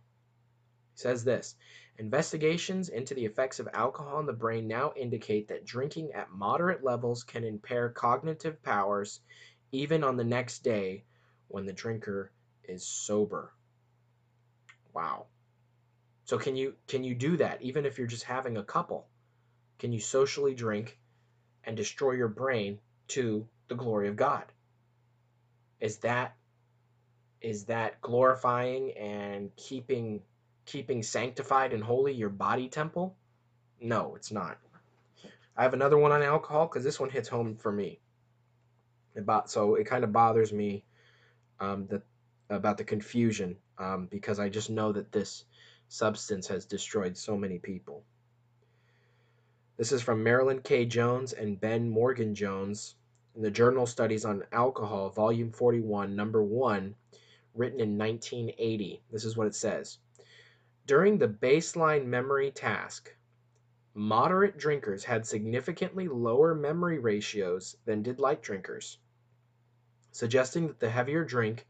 says 0.94 1.24
this 1.24 1.56
Investigations 2.00 2.90
into 2.90 3.14
the 3.14 3.26
effects 3.26 3.60
of 3.60 3.70
alcohol 3.74 4.18
on 4.18 4.26
the 4.26 4.34
brain 4.34 4.68
now 4.68 4.94
indicate 4.96 5.48
that 5.48 5.66
drinking 5.66 6.12
at 6.14 6.32
moderate 6.32 6.84
levels 6.84 7.24
can 7.24 7.44
impair 7.44 7.90
cognitive 7.90 8.62
powers 8.64 9.22
even 9.72 10.04
on 10.04 10.18
the 10.18 10.24
next 10.24 10.64
day 10.64 11.04
when 11.50 11.66
the 11.66 11.74
drinker 11.74 12.32
is 12.64 12.86
sober. 12.86 13.54
Wow. 14.94 15.28
So 16.26 16.40
can 16.40 16.56
you 16.56 16.76
can 16.88 17.04
you 17.04 17.14
do 17.14 17.38
that 17.38 17.62
even 17.62 17.86
if 17.86 17.98
you're 17.98 18.08
just 18.08 18.24
having 18.24 18.58
a 18.58 18.64
couple? 18.64 19.08
Can 19.78 19.92
you 19.92 20.00
socially 20.00 20.56
drink 20.56 21.00
and 21.64 21.78
destroy 21.78 22.14
your 22.14 22.28
brain 22.28 22.80
to 23.10 23.48
the 23.68 23.76
glory 23.76 24.08
of 24.08 24.16
God? 24.16 24.46
Is 25.80 25.98
that 25.98 26.36
is 27.42 27.66
that 27.66 28.02
glorifying 28.02 28.92
and 28.94 29.56
keeping 29.58 30.22
keeping 30.66 31.04
sanctified 31.04 31.74
and 31.74 31.84
holy 31.84 32.14
your 32.14 32.30
body 32.30 32.70
temple? 32.70 33.16
No, 33.80 34.16
it's 34.16 34.32
not. 34.32 34.58
I 35.56 35.64
have 35.64 35.74
another 35.74 35.98
one 35.98 36.12
on 36.12 36.24
alcohol 36.24 36.68
because 36.68 36.84
this 36.84 37.00
one 37.00 37.10
hits 37.10 37.30
home 37.30 37.58
for 37.58 37.72
me. 37.72 38.00
About 39.16 39.52
so 39.52 39.76
it 39.76 39.86
kind 39.86 40.04
of 40.04 40.12
bothers 40.12 40.52
me 40.52 40.84
um, 41.60 41.88
that 41.88 42.02
about 42.50 42.78
the 42.78 42.84
confusion 42.84 43.58
um, 43.78 44.08
because 44.10 44.40
I 44.40 44.50
just 44.50 44.70
know 44.70 44.92
that 44.92 45.12
this 45.12 45.46
substance 45.88 46.48
has 46.48 46.66
destroyed 46.66 47.18
so 47.18 47.38
many 47.38 47.60
people. 47.60 48.04
This 49.78 49.92
is 49.92 50.02
from 50.02 50.24
Marilyn 50.24 50.62
K. 50.62 50.86
Jones 50.86 51.34
and 51.34 51.60
Ben 51.60 51.90
Morgan 51.90 52.36
Jones 52.36 52.96
in 53.36 53.42
the 53.42 53.52
Journal 53.52 53.86
Studies 53.86 54.26
on 54.26 54.44
Alcohol, 54.52 55.10
Volume 55.10 55.52
41, 55.52 56.16
Number 56.16 56.44
1, 56.44 56.96
written 57.56 57.80
in 57.80 57.98
1980. 57.98 59.02
This 59.12 59.26
is 59.26 59.36
what 59.36 59.48
it 59.48 59.56
says. 59.56 59.98
During 60.86 61.18
the 61.18 61.30
baseline 61.30 62.08
memory 62.08 62.52
task, 62.52 63.16
moderate 63.94 64.58
drinkers 64.58 65.06
had 65.06 65.26
significantly 65.26 66.10
lower 66.10 66.54
memory 66.54 67.00
ratios 67.00 67.78
than 67.86 68.04
did 68.04 68.20
light 68.20 68.42
drinkers, 68.42 68.98
suggesting 70.12 70.68
that 70.68 70.82
the 70.82 70.90
heavier 70.90 71.24
drink 71.24 71.66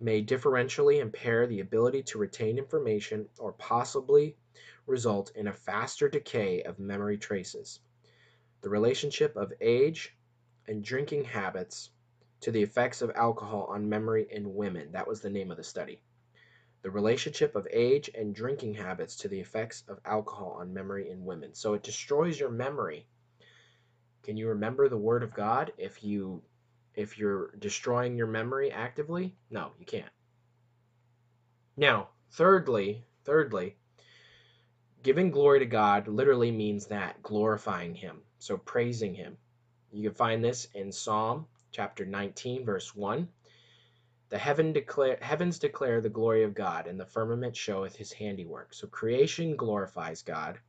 may 0.00 0.24
differentially 0.24 0.98
impair 0.98 1.46
the 1.46 1.60
ability 1.60 2.02
to 2.02 2.18
retain 2.18 2.58
information 2.58 3.28
or 3.38 3.52
possibly 3.52 4.36
result 4.84 5.30
in 5.36 5.46
a 5.46 5.52
faster 5.52 6.08
decay 6.08 6.64
of 6.64 6.80
memory 6.80 7.18
traces. 7.18 7.78
The 8.62 8.70
relationship 8.70 9.36
of 9.36 9.52
age 9.60 10.16
and 10.66 10.82
drinking 10.82 11.22
habits 11.22 11.90
to 12.40 12.50
the 12.50 12.64
effects 12.64 13.00
of 13.00 13.12
alcohol 13.14 13.66
on 13.68 13.88
memory 13.88 14.26
in 14.28 14.56
women. 14.56 14.90
That 14.90 15.06
was 15.06 15.20
the 15.20 15.30
name 15.30 15.52
of 15.52 15.56
the 15.56 15.62
study. 15.62 16.02
The 16.82 16.90
relationship 16.90 17.56
of 17.56 17.68
age 17.70 18.10
and 18.14 18.34
drinking 18.34 18.74
habits 18.74 19.16
to 19.16 19.28
the 19.28 19.40
effects 19.40 19.84
of 19.88 20.00
alcohol 20.04 20.56
on 20.60 20.72
memory 20.72 21.10
in 21.10 21.24
women. 21.24 21.54
So 21.54 21.74
it 21.74 21.82
destroys 21.82 22.40
your 22.40 22.50
memory. 22.50 23.06
Can 24.22 24.36
you 24.36 24.48
remember 24.48 24.88
the 24.88 24.96
word 24.96 25.22
of 25.22 25.34
God 25.34 25.72
if 25.76 26.02
you 26.02 26.42
if 26.94 27.18
you're 27.18 27.52
destroying 27.58 28.16
your 28.16 28.26
memory 28.26 28.70
actively? 28.70 29.34
No, 29.50 29.72
you 29.78 29.86
can't. 29.86 30.10
Now, 31.76 32.08
thirdly, 32.32 33.04
thirdly, 33.24 33.76
giving 35.02 35.30
glory 35.30 35.60
to 35.60 35.66
God 35.66 36.08
literally 36.08 36.50
means 36.50 36.86
that 36.86 37.22
glorifying 37.22 37.94
him. 37.94 38.22
So 38.38 38.56
praising 38.56 39.14
him. 39.14 39.36
You 39.92 40.08
can 40.08 40.14
find 40.14 40.44
this 40.44 40.68
in 40.74 40.92
Psalm 40.92 41.46
chapter 41.72 42.04
19 42.04 42.64
verse 42.64 42.94
1. 42.94 43.28
The 44.30 44.38
heaven 44.38 44.72
declare, 44.72 45.18
heavens 45.20 45.58
declare 45.58 46.00
the 46.00 46.08
glory 46.08 46.44
of 46.44 46.54
God, 46.54 46.86
and 46.86 47.00
the 47.00 47.04
firmament 47.04 47.56
showeth 47.56 47.96
his 47.96 48.12
handiwork. 48.12 48.72
So 48.72 48.86
creation 48.86 49.56
glorifies 49.56 50.22
God. 50.22 50.60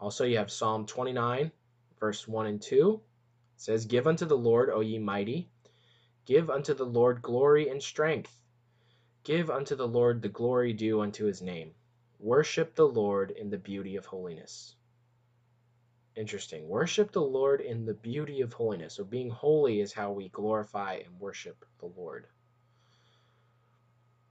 Also, 0.00 0.24
you 0.24 0.38
have 0.38 0.50
Psalm 0.50 0.86
29, 0.86 1.52
verse 2.00 2.26
1 2.26 2.46
and 2.46 2.62
2. 2.62 2.94
It 2.94 3.60
says, 3.60 3.84
Give 3.84 4.06
unto 4.06 4.24
the 4.24 4.38
Lord, 4.38 4.70
O 4.70 4.80
ye 4.80 4.98
mighty, 4.98 5.50
give 6.24 6.48
unto 6.48 6.72
the 6.72 6.86
Lord 6.86 7.20
glory 7.20 7.68
and 7.68 7.82
strength. 7.82 8.40
Give 9.22 9.50
unto 9.50 9.76
the 9.76 9.86
Lord 9.86 10.22
the 10.22 10.30
glory 10.30 10.72
due 10.72 11.02
unto 11.02 11.26
his 11.26 11.42
name. 11.42 11.74
Worship 12.18 12.74
the 12.74 12.88
Lord 12.88 13.32
in 13.32 13.50
the 13.50 13.58
beauty 13.58 13.96
of 13.96 14.06
holiness. 14.06 14.76
Interesting. 16.16 16.66
Worship 16.68 17.12
the 17.12 17.20
Lord 17.20 17.60
in 17.60 17.84
the 17.84 17.94
beauty 17.94 18.40
of 18.40 18.54
holiness. 18.54 18.94
So, 18.94 19.04
being 19.04 19.28
holy 19.28 19.80
is 19.80 19.92
how 19.92 20.12
we 20.12 20.30
glorify 20.30 20.94
and 21.04 21.20
worship 21.20 21.66
the 21.78 21.86
Lord. 21.86 22.28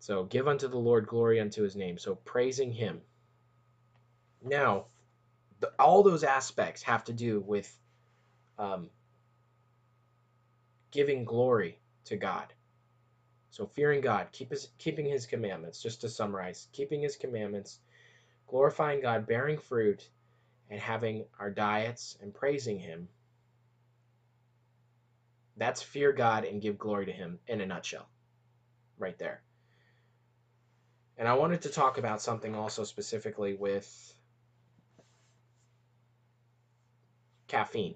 So 0.01 0.23
give 0.23 0.47
unto 0.47 0.67
the 0.67 0.79
Lord 0.79 1.05
glory 1.05 1.39
unto 1.39 1.61
his 1.61 1.75
name. 1.75 1.99
So 1.99 2.15
praising 2.15 2.71
him. 2.71 3.01
Now, 4.43 4.85
the, 5.59 5.71
all 5.77 6.01
those 6.01 6.23
aspects 6.23 6.81
have 6.81 7.03
to 7.03 7.13
do 7.13 7.39
with 7.39 7.71
um, 8.57 8.89
giving 10.89 11.23
glory 11.23 11.77
to 12.05 12.17
God. 12.17 12.51
So 13.51 13.67
fearing 13.67 14.01
God, 14.01 14.29
keep 14.31 14.49
his, 14.49 14.69
keeping 14.79 15.05
his 15.05 15.27
commandments, 15.27 15.83
just 15.83 16.01
to 16.01 16.09
summarize, 16.09 16.67
keeping 16.73 17.03
his 17.03 17.15
commandments, 17.15 17.77
glorifying 18.47 19.01
God, 19.01 19.27
bearing 19.27 19.59
fruit, 19.59 20.09
and 20.71 20.79
having 20.79 21.25
our 21.39 21.51
diets 21.51 22.17
and 22.23 22.33
praising 22.33 22.79
him. 22.79 23.07
That's 25.57 25.83
fear 25.83 26.11
God 26.11 26.43
and 26.43 26.59
give 26.59 26.79
glory 26.79 27.05
to 27.05 27.11
him 27.11 27.37
in 27.45 27.61
a 27.61 27.67
nutshell. 27.67 28.09
Right 28.97 29.19
there. 29.19 29.43
And 31.17 31.27
I 31.27 31.33
wanted 31.33 31.61
to 31.63 31.69
talk 31.69 31.97
about 31.97 32.21
something 32.21 32.55
also 32.55 32.83
specifically 32.83 33.53
with 33.53 34.13
caffeine. 37.47 37.95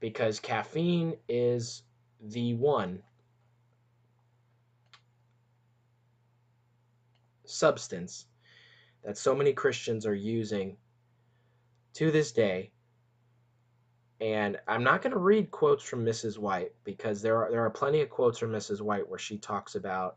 Because 0.00 0.40
caffeine 0.40 1.16
is 1.28 1.82
the 2.20 2.54
one 2.54 3.02
substance 7.44 8.26
that 9.04 9.16
so 9.16 9.34
many 9.34 9.52
Christians 9.52 10.06
are 10.06 10.14
using 10.14 10.76
to 11.94 12.10
this 12.10 12.32
day. 12.32 12.70
And 14.20 14.58
I'm 14.66 14.82
not 14.82 15.02
going 15.02 15.12
to 15.12 15.18
read 15.18 15.50
quotes 15.50 15.84
from 15.84 16.04
Mrs. 16.04 16.38
White 16.38 16.72
because 16.84 17.22
there 17.22 17.36
are 17.44 17.50
there 17.50 17.64
are 17.64 17.70
plenty 17.70 18.00
of 18.00 18.10
quotes 18.10 18.38
from 18.38 18.50
Mrs. 18.50 18.80
White 18.80 19.08
where 19.08 19.18
she 19.18 19.38
talks 19.38 19.76
about 19.76 20.16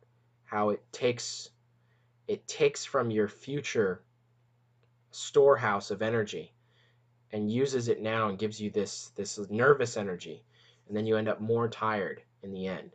how 0.51 0.69
it 0.69 0.83
takes 0.91 1.49
it 2.27 2.45
takes 2.45 2.83
from 2.83 3.09
your 3.09 3.29
future 3.29 4.03
storehouse 5.11 5.91
of 5.91 6.01
energy 6.01 6.53
and 7.31 7.49
uses 7.49 7.87
it 7.87 8.01
now 8.01 8.27
and 8.27 8.37
gives 8.37 8.59
you 8.59 8.69
this 8.69 9.11
this 9.15 9.39
nervous 9.49 9.95
energy. 9.95 10.43
And 10.87 10.95
then 10.97 11.05
you 11.05 11.15
end 11.15 11.29
up 11.29 11.39
more 11.39 11.69
tired 11.69 12.21
in 12.43 12.51
the 12.51 12.67
end. 12.67 12.91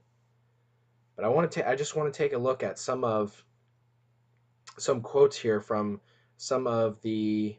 But 1.16 1.24
i 1.24 1.28
want 1.28 1.50
to 1.52 1.66
i 1.66 1.74
just 1.74 1.96
want 1.96 2.12
to 2.12 2.16
take 2.16 2.34
a 2.34 2.38
look 2.38 2.62
at 2.62 2.78
some 2.78 3.04
of 3.04 3.42
some 4.76 5.00
quotes 5.00 5.38
here 5.38 5.62
from 5.62 6.02
some 6.36 6.66
of 6.66 7.00
the 7.00 7.56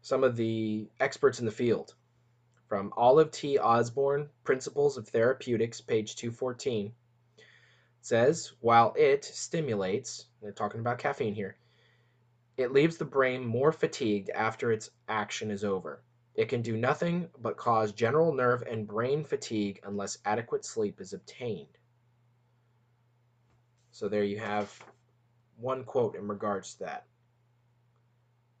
some 0.00 0.24
of 0.24 0.34
the 0.34 0.88
experts 0.98 1.40
in 1.40 1.44
the 1.44 1.52
field. 1.52 1.94
From 2.68 2.90
Oliver 2.96 3.28
T. 3.28 3.58
Osborne 3.58 4.30
principles 4.44 4.96
of 4.96 5.06
therapeutics 5.06 5.82
page 5.82 6.16
214 6.16 6.94
says 8.02 8.52
while 8.60 8.94
it 8.96 9.24
stimulates, 9.24 10.26
they're 10.42 10.52
talking 10.52 10.80
about 10.80 10.98
caffeine 10.98 11.34
here, 11.34 11.56
it 12.56 12.72
leaves 12.72 12.98
the 12.98 13.04
brain 13.04 13.46
more 13.46 13.72
fatigued 13.72 14.28
after 14.30 14.70
its 14.70 14.90
action 15.08 15.50
is 15.50 15.64
over. 15.64 16.02
It 16.34 16.48
can 16.48 16.62
do 16.62 16.76
nothing 16.76 17.28
but 17.40 17.56
cause 17.56 17.92
general 17.92 18.34
nerve 18.34 18.62
and 18.62 18.86
brain 18.86 19.24
fatigue 19.24 19.80
unless 19.84 20.18
adequate 20.24 20.64
sleep 20.64 21.00
is 21.00 21.12
obtained. 21.12 21.78
So 23.90 24.08
there 24.08 24.24
you 24.24 24.38
have 24.38 24.72
one 25.56 25.84
quote 25.84 26.16
in 26.16 26.26
regards 26.26 26.74
to 26.74 26.80
that. 26.80 27.06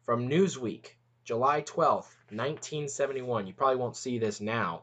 From 0.04 0.28
Newsweek, 0.28 0.96
July 1.24 1.62
12th, 1.62 2.14
1971. 2.30 3.46
You 3.46 3.54
probably 3.54 3.76
won't 3.76 3.96
see 3.96 4.18
this 4.18 4.40
now, 4.40 4.82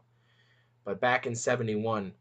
but 0.86 1.02
back 1.02 1.28
in 1.28 1.36
71, 1.36 2.13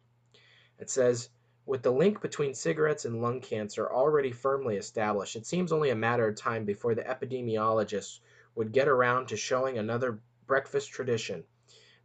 it 0.79 0.91
says 0.91 1.31
with 1.69 1.83
the 1.83 1.93
link 1.93 2.23
between 2.23 2.55
cigarettes 2.55 3.05
and 3.05 3.21
lung 3.21 3.43
cancer 3.43 3.93
already 3.93 4.33
firmly 4.33 4.79
established, 4.79 5.37
it 5.37 5.45
seems 5.45 5.71
only 5.71 5.91
a 5.91 5.95
matter 5.95 6.27
of 6.27 6.35
time 6.35 6.65
before 6.65 6.95
the 6.95 7.03
epidemiologists 7.03 8.21
would 8.55 8.73
get 8.73 8.89
around 8.89 9.27
to 9.27 9.37
showing 9.37 9.77
another 9.77 10.19
breakfast 10.47 10.91
tradition. 10.91 11.45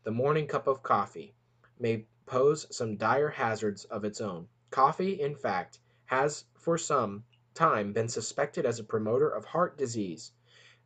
The 0.04 0.12
morning 0.12 0.48
cup 0.48 0.68
of 0.68 0.84
coffee 0.84 1.34
may 1.80 2.06
pose 2.26 2.68
some 2.76 2.98
dire 2.98 3.30
hazards 3.30 3.86
of 3.86 4.04
its 4.04 4.20
own. 4.20 4.50
Coffee, 4.70 5.22
in 5.22 5.34
fact, 5.34 5.80
has 6.08 6.44
for 6.56 6.78
some 6.78 7.24
time 7.54 7.94
been 7.94 8.10
suspected 8.10 8.66
as 8.66 8.80
a 8.80 8.84
promoter 8.84 9.30
of 9.30 9.46
heart 9.46 9.78
disease, 9.78 10.34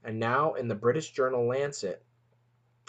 and 0.04 0.20
now 0.20 0.54
in 0.54 0.68
the 0.68 0.76
British 0.76 1.10
journal 1.10 1.48
Lancet, 1.48 2.04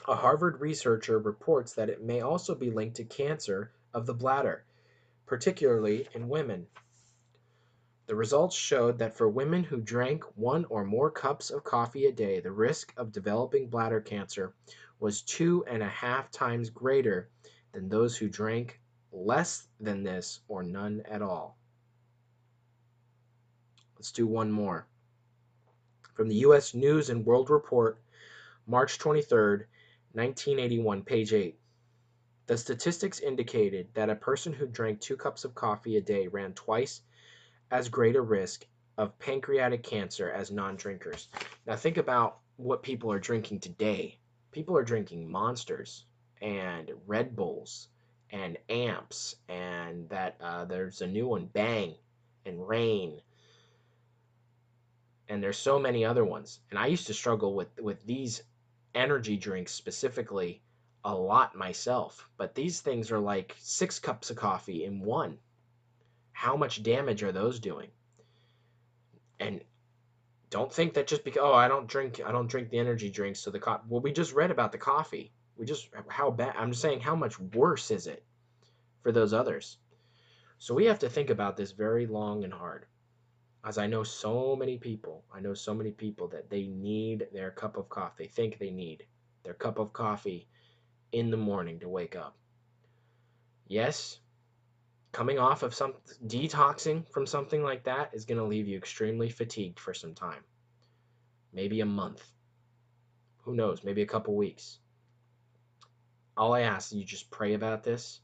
a 0.07 0.16
Harvard 0.16 0.61
researcher 0.61 1.18
reports 1.18 1.72
that 1.72 1.88
it 1.88 2.03
may 2.03 2.20
also 2.20 2.55
be 2.55 2.70
linked 2.70 2.96
to 2.96 3.05
cancer 3.05 3.72
of 3.94 4.05
the 4.05 4.12
bladder 4.12 4.66
particularly 5.29 6.09
in 6.14 6.29
women. 6.29 6.67
The 8.07 8.17
results 8.17 8.57
showed 8.57 8.99
that 8.99 9.14
for 9.14 9.29
women 9.29 9.62
who 9.62 9.83
drank 9.83 10.25
one 10.37 10.64
or 10.64 10.85
more 10.85 11.11
cups 11.11 11.51
of 11.51 11.62
coffee 11.62 12.07
a 12.07 12.12
day, 12.12 12.41
the 12.41 12.51
risk 12.51 12.95
of 12.97 13.12
developing 13.12 13.69
bladder 13.69 14.01
cancer 14.01 14.55
was 14.99 15.21
two 15.21 15.64
and 15.67 15.83
a 15.83 15.88
half 15.88 16.31
times 16.31 16.71
greater 16.71 17.29
than 17.73 17.88
those 17.88 18.17
who 18.17 18.29
drank 18.29 18.81
less 19.12 19.69
than 19.79 20.03
this 20.03 20.41
or 20.49 20.62
none 20.62 21.03
at 21.05 21.21
all. 21.21 21.59
Let's 23.97 24.12
do 24.12 24.27
one 24.27 24.51
more. 24.51 24.87
From 26.14 26.29
the 26.29 26.37
U.S. 26.37 26.73
News 26.75 27.11
and 27.11 27.27
World 27.27 27.51
Report, 27.51 28.01
March 28.67 28.99
23, 28.99 29.67
1981, 30.12 31.03
page 31.03 31.33
8. 31.35 31.59
The 32.48 32.56
statistics 32.56 33.20
indicated 33.20 33.88
that 33.94 34.11
a 34.11 34.16
person 34.16 34.54
who 34.54 34.66
drank 34.66 35.00
two 35.00 35.16
cups 35.18 35.44
of 35.44 35.54
coffee 35.54 35.98
a 35.98 36.00
day 36.00 36.28
ran 36.28 36.54
twice 36.54 37.02
as 37.70 37.90
great 37.90 38.16
a 38.16 38.22
risk 38.22 38.66
of 38.96 39.18
pancreatic 39.18 39.82
cancer 39.82 40.30
as 40.30 40.50
non 40.50 40.76
drinkers. 40.76 41.28
Now, 41.66 41.76
think 41.76 41.98
about 41.98 42.40
what 42.56 42.82
people 42.82 43.12
are 43.12 43.18
drinking 43.20 43.61
today. 43.61 44.18
People 44.50 44.76
are 44.78 44.82
drinking 44.82 45.30
monsters 45.30 46.06
and 46.40 46.90
Red 47.06 47.37
Bulls 47.37 47.88
and 48.30 48.58
amps, 48.70 49.37
and 49.48 50.08
that 50.08 50.37
uh, 50.40 50.64
there's 50.64 51.02
a 51.02 51.06
new 51.06 51.28
one, 51.28 51.46
Bang 51.46 51.96
and 52.46 52.66
Reign 52.66 53.20
And 55.28 55.42
there's 55.42 55.58
so 55.58 55.78
many 55.78 56.04
other 56.04 56.24
ones. 56.24 56.61
And 56.70 56.78
I 56.78 56.87
used 56.87 57.08
to 57.08 57.14
struggle 57.14 57.54
with, 57.54 57.78
with 57.78 58.04
these 58.06 58.42
energy 58.94 59.37
drinks 59.37 59.72
specifically 59.72 60.62
a 61.09 61.14
lot 61.14 61.57
myself, 61.57 62.29
but 62.37 62.55
these 62.55 62.83
things 62.83 63.11
are 63.11 63.18
like 63.18 63.57
six 63.59 63.99
cups 63.99 64.29
of 64.29 64.37
coffee 64.37 64.85
in 64.85 65.01
one. 65.01 65.38
How 66.33 66.55
much 66.55 66.83
damage 66.83 67.23
are 67.23 67.33
those 67.33 67.59
doing? 67.61 67.88
And 69.40 69.64
don't 70.51 70.71
think 70.71 70.92
that 70.94 71.07
just 71.07 71.25
because 71.25 71.40
oh 71.42 71.55
I 71.55 71.66
don't 71.66 71.87
drink 71.87 72.21
I 72.25 72.31
don't 72.31 72.51
drink 72.51 72.68
the 72.68 72.79
energy 72.79 73.09
drinks 73.09 73.40
so 73.40 73.51
the 73.51 73.59
co- 73.59 73.81
well 73.88 74.03
we 74.03 74.12
just 74.12 74.35
read 74.35 74.51
about 74.51 74.71
the 74.71 74.77
coffee. 74.77 75.33
We 75.57 75.64
just 75.64 75.88
how 76.09 76.31
bad 76.31 76.55
I'm 76.59 76.73
just 76.73 76.83
saying 76.83 77.01
how 77.01 77.16
much 77.16 77.40
worse 77.40 77.90
is 77.90 78.07
it 78.07 78.23
for 79.03 79.11
those 79.11 79.33
others. 79.33 79.79
So 80.59 80.75
we 80.75 80.85
have 80.85 80.99
to 80.99 81.09
think 81.09 81.31
about 81.31 81.57
this 81.57 81.73
very 81.73 82.07
long 82.07 82.44
and 82.44 82.53
hard. 82.53 82.85
As 83.64 83.79
I 83.79 83.87
know 83.87 84.03
so 84.03 84.55
many 84.55 84.77
people, 84.77 85.25
I 85.33 85.40
know 85.40 85.55
so 85.55 85.73
many 85.73 85.90
people 85.90 86.29
that 86.29 86.51
they 86.51 86.66
need 86.66 87.29
their 87.33 87.51
cup 87.51 87.79
of 87.79 87.88
coffee. 87.88 88.25
They 88.25 88.29
think 88.29 88.59
they 88.59 88.71
need 88.71 89.07
their 89.42 89.55
cup 89.55 89.79
of 89.79 89.94
coffee 89.94 90.49
in 91.12 91.31
the 91.31 91.37
morning 91.37 91.81
to 91.81 91.88
wake 91.88 92.16
up. 92.16 92.37
Yes, 93.66 94.18
coming 95.12 95.38
off 95.38 95.62
of 95.62 95.75
some 95.75 95.94
detoxing 96.27 97.09
from 97.09 97.27
something 97.27 97.62
like 97.62 97.85
that 97.85 98.11
is 98.12 98.25
going 98.25 98.38
to 98.38 98.44
leave 98.44 98.68
you 98.68 98.77
extremely 98.77 99.29
fatigued 99.29 99.79
for 99.79 99.94
some 99.94 100.14
time. 100.14 100.42
Maybe 101.53 101.81
a 101.81 101.87
month. 101.87 102.25
Who 103.42 103.55
knows? 103.55 103.83
Maybe 103.85 104.03
a 104.03 104.07
couple 104.07 104.37
weeks. 104.37 104.79
All 106.37 106.55
I 106.55 106.62
ask 106.62 106.92
is 106.92 106.99
you 106.99 107.05
just 107.05 107.31
pray 107.31 107.55
about 107.55 107.83
this 107.83 108.21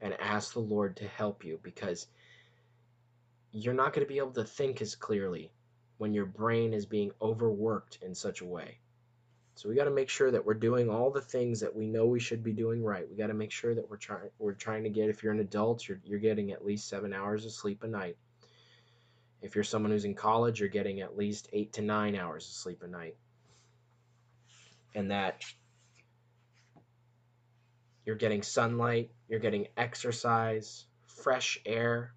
and 0.00 0.14
ask 0.20 0.52
the 0.52 0.60
Lord 0.60 0.96
to 0.98 1.08
help 1.08 1.44
you 1.44 1.58
because 1.62 2.06
you're 3.52 3.74
not 3.74 3.92
going 3.92 4.06
to 4.06 4.12
be 4.12 4.18
able 4.18 4.32
to 4.32 4.44
think 4.44 4.80
as 4.80 4.94
clearly 4.94 5.50
when 5.98 6.14
your 6.14 6.26
brain 6.26 6.72
is 6.72 6.86
being 6.86 7.10
overworked 7.20 7.98
in 8.02 8.14
such 8.14 8.40
a 8.40 8.46
way. 8.46 8.79
So 9.60 9.68
we 9.68 9.74
got 9.74 9.84
to 9.84 9.90
make 9.90 10.08
sure 10.08 10.30
that 10.30 10.46
we're 10.46 10.54
doing 10.54 10.88
all 10.88 11.10
the 11.10 11.20
things 11.20 11.60
that 11.60 11.76
we 11.76 11.86
know 11.86 12.06
we 12.06 12.18
should 12.18 12.42
be 12.42 12.54
doing 12.54 12.82
right. 12.82 13.06
We 13.06 13.14
got 13.14 13.26
to 13.26 13.34
make 13.34 13.52
sure 13.52 13.74
that 13.74 13.90
we're 13.90 13.98
trying 13.98 14.30
we're 14.38 14.54
trying 14.54 14.84
to 14.84 14.88
get 14.88 15.10
if 15.10 15.22
you're 15.22 15.34
an 15.34 15.40
adult, 15.40 15.86
you're 15.86 16.00
you're 16.02 16.18
getting 16.18 16.50
at 16.50 16.64
least 16.64 16.88
7 16.88 17.12
hours 17.12 17.44
of 17.44 17.52
sleep 17.52 17.82
a 17.82 17.86
night. 17.86 18.16
If 19.42 19.54
you're 19.54 19.64
someone 19.64 19.92
who's 19.92 20.06
in 20.06 20.14
college, 20.14 20.60
you're 20.60 20.70
getting 20.70 21.02
at 21.02 21.14
least 21.14 21.50
8 21.52 21.74
to 21.74 21.82
9 21.82 22.16
hours 22.16 22.46
of 22.46 22.54
sleep 22.54 22.82
a 22.82 22.88
night. 22.88 23.16
And 24.94 25.10
that 25.10 25.44
you're 28.06 28.16
getting 28.16 28.42
sunlight, 28.42 29.10
you're 29.28 29.40
getting 29.40 29.66
exercise, 29.76 30.86
fresh 31.04 31.60
air. 31.66 32.14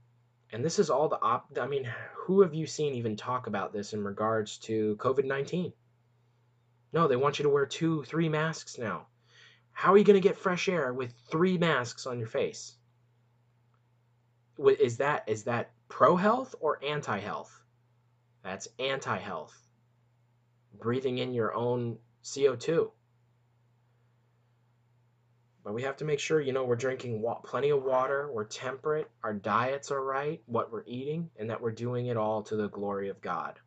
And 0.54 0.64
this 0.64 0.80
is 0.80 0.90
all 0.90 1.10
the 1.10 1.22
op 1.22 1.58
I 1.60 1.68
mean, 1.68 1.92
who 2.16 2.40
have 2.44 2.54
you 2.54 2.68
seen 2.68 2.94
even 2.94 3.18
talk 3.18 3.48
about 3.48 3.74
this 3.74 3.92
in 3.92 4.02
regards 4.02 4.60
to 4.60 4.96
COVID-19? 4.96 5.74
No, 6.94 7.08
they 7.08 7.16
want 7.16 7.40
you 7.40 7.44
to 7.44 7.50
wear 7.50 7.66
two, 7.66 8.04
three 8.04 8.30
masks 8.30 8.78
now. 8.78 9.08
How 9.72 9.94
are 9.94 9.98
you 9.98 10.04
going 10.04 10.22
to 10.22 10.28
get 10.28 10.38
fresh 10.38 10.70
air 10.70 10.94
with 10.94 11.12
three 11.32 11.58
masks 11.58 12.06
on 12.06 12.20
your 12.20 12.28
face? 12.28 12.76
Is 14.60 14.98
that 14.98 15.24
is 15.28 15.46
that 15.46 15.72
pro 15.90 16.16
health 16.16 16.54
or 16.60 16.80
anti 16.86 17.18
health? 17.18 17.52
That's 18.44 18.68
anti 18.78 19.18
health. 19.18 19.60
Breathing 20.80 21.18
in 21.18 21.34
your 21.34 21.56
own 21.56 21.98
CO2. 22.24 22.92
But 25.64 25.74
we 25.74 25.84
have 25.84 25.98
to 25.98 26.06
make 26.06 26.20
sure, 26.20 26.42
you 26.42 26.52
know, 26.52 26.66
we're 26.66 26.76
drinking 26.76 27.24
plenty 27.46 27.70
of 27.70 27.84
water, 27.84 28.30
we're 28.32 28.44
temperate, 28.44 29.10
our 29.24 29.34
diets 29.34 29.92
are 29.92 30.04
right, 30.04 30.42
what 30.46 30.72
we're 30.72 30.84
eating, 30.86 31.30
and 31.38 31.50
that 31.50 31.62
we're 31.62 31.72
doing 31.72 32.08
it 32.08 32.18
all 32.18 32.44
to 32.44 32.58
the 32.58 32.68
glory 32.68 33.08
of 33.08 33.22
God. 33.22 33.60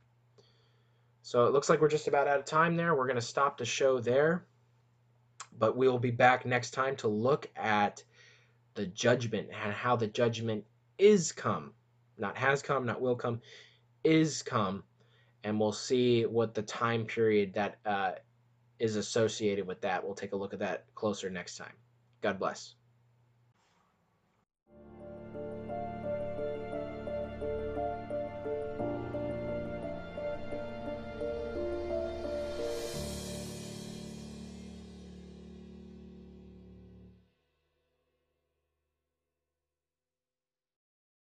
So 1.26 1.44
it 1.46 1.52
looks 1.52 1.68
like 1.68 1.80
we're 1.80 1.88
just 1.88 2.06
about 2.06 2.28
out 2.28 2.38
of 2.38 2.44
time 2.44 2.76
there. 2.76 2.94
We're 2.94 3.08
going 3.08 3.16
to 3.16 3.20
stop 3.20 3.58
the 3.58 3.64
show 3.64 3.98
there. 3.98 4.46
But 5.58 5.76
we 5.76 5.88
will 5.88 5.98
be 5.98 6.12
back 6.12 6.46
next 6.46 6.70
time 6.70 6.94
to 6.98 7.08
look 7.08 7.50
at 7.56 8.04
the 8.74 8.86
judgment 8.86 9.48
and 9.50 9.72
how 9.72 9.96
the 9.96 10.06
judgment 10.06 10.62
is 10.98 11.32
come. 11.32 11.72
Not 12.16 12.36
has 12.36 12.62
come, 12.62 12.86
not 12.86 13.00
will 13.00 13.16
come, 13.16 13.40
is 14.04 14.40
come. 14.40 14.84
And 15.42 15.58
we'll 15.58 15.72
see 15.72 16.26
what 16.26 16.54
the 16.54 16.62
time 16.62 17.06
period 17.06 17.54
that 17.54 17.78
uh, 17.84 18.12
is 18.78 18.94
associated 18.94 19.66
with 19.66 19.80
that. 19.80 20.04
We'll 20.04 20.14
take 20.14 20.30
a 20.30 20.36
look 20.36 20.52
at 20.52 20.60
that 20.60 20.84
closer 20.94 21.28
next 21.28 21.56
time. 21.56 21.74
God 22.20 22.38
bless. 22.38 22.76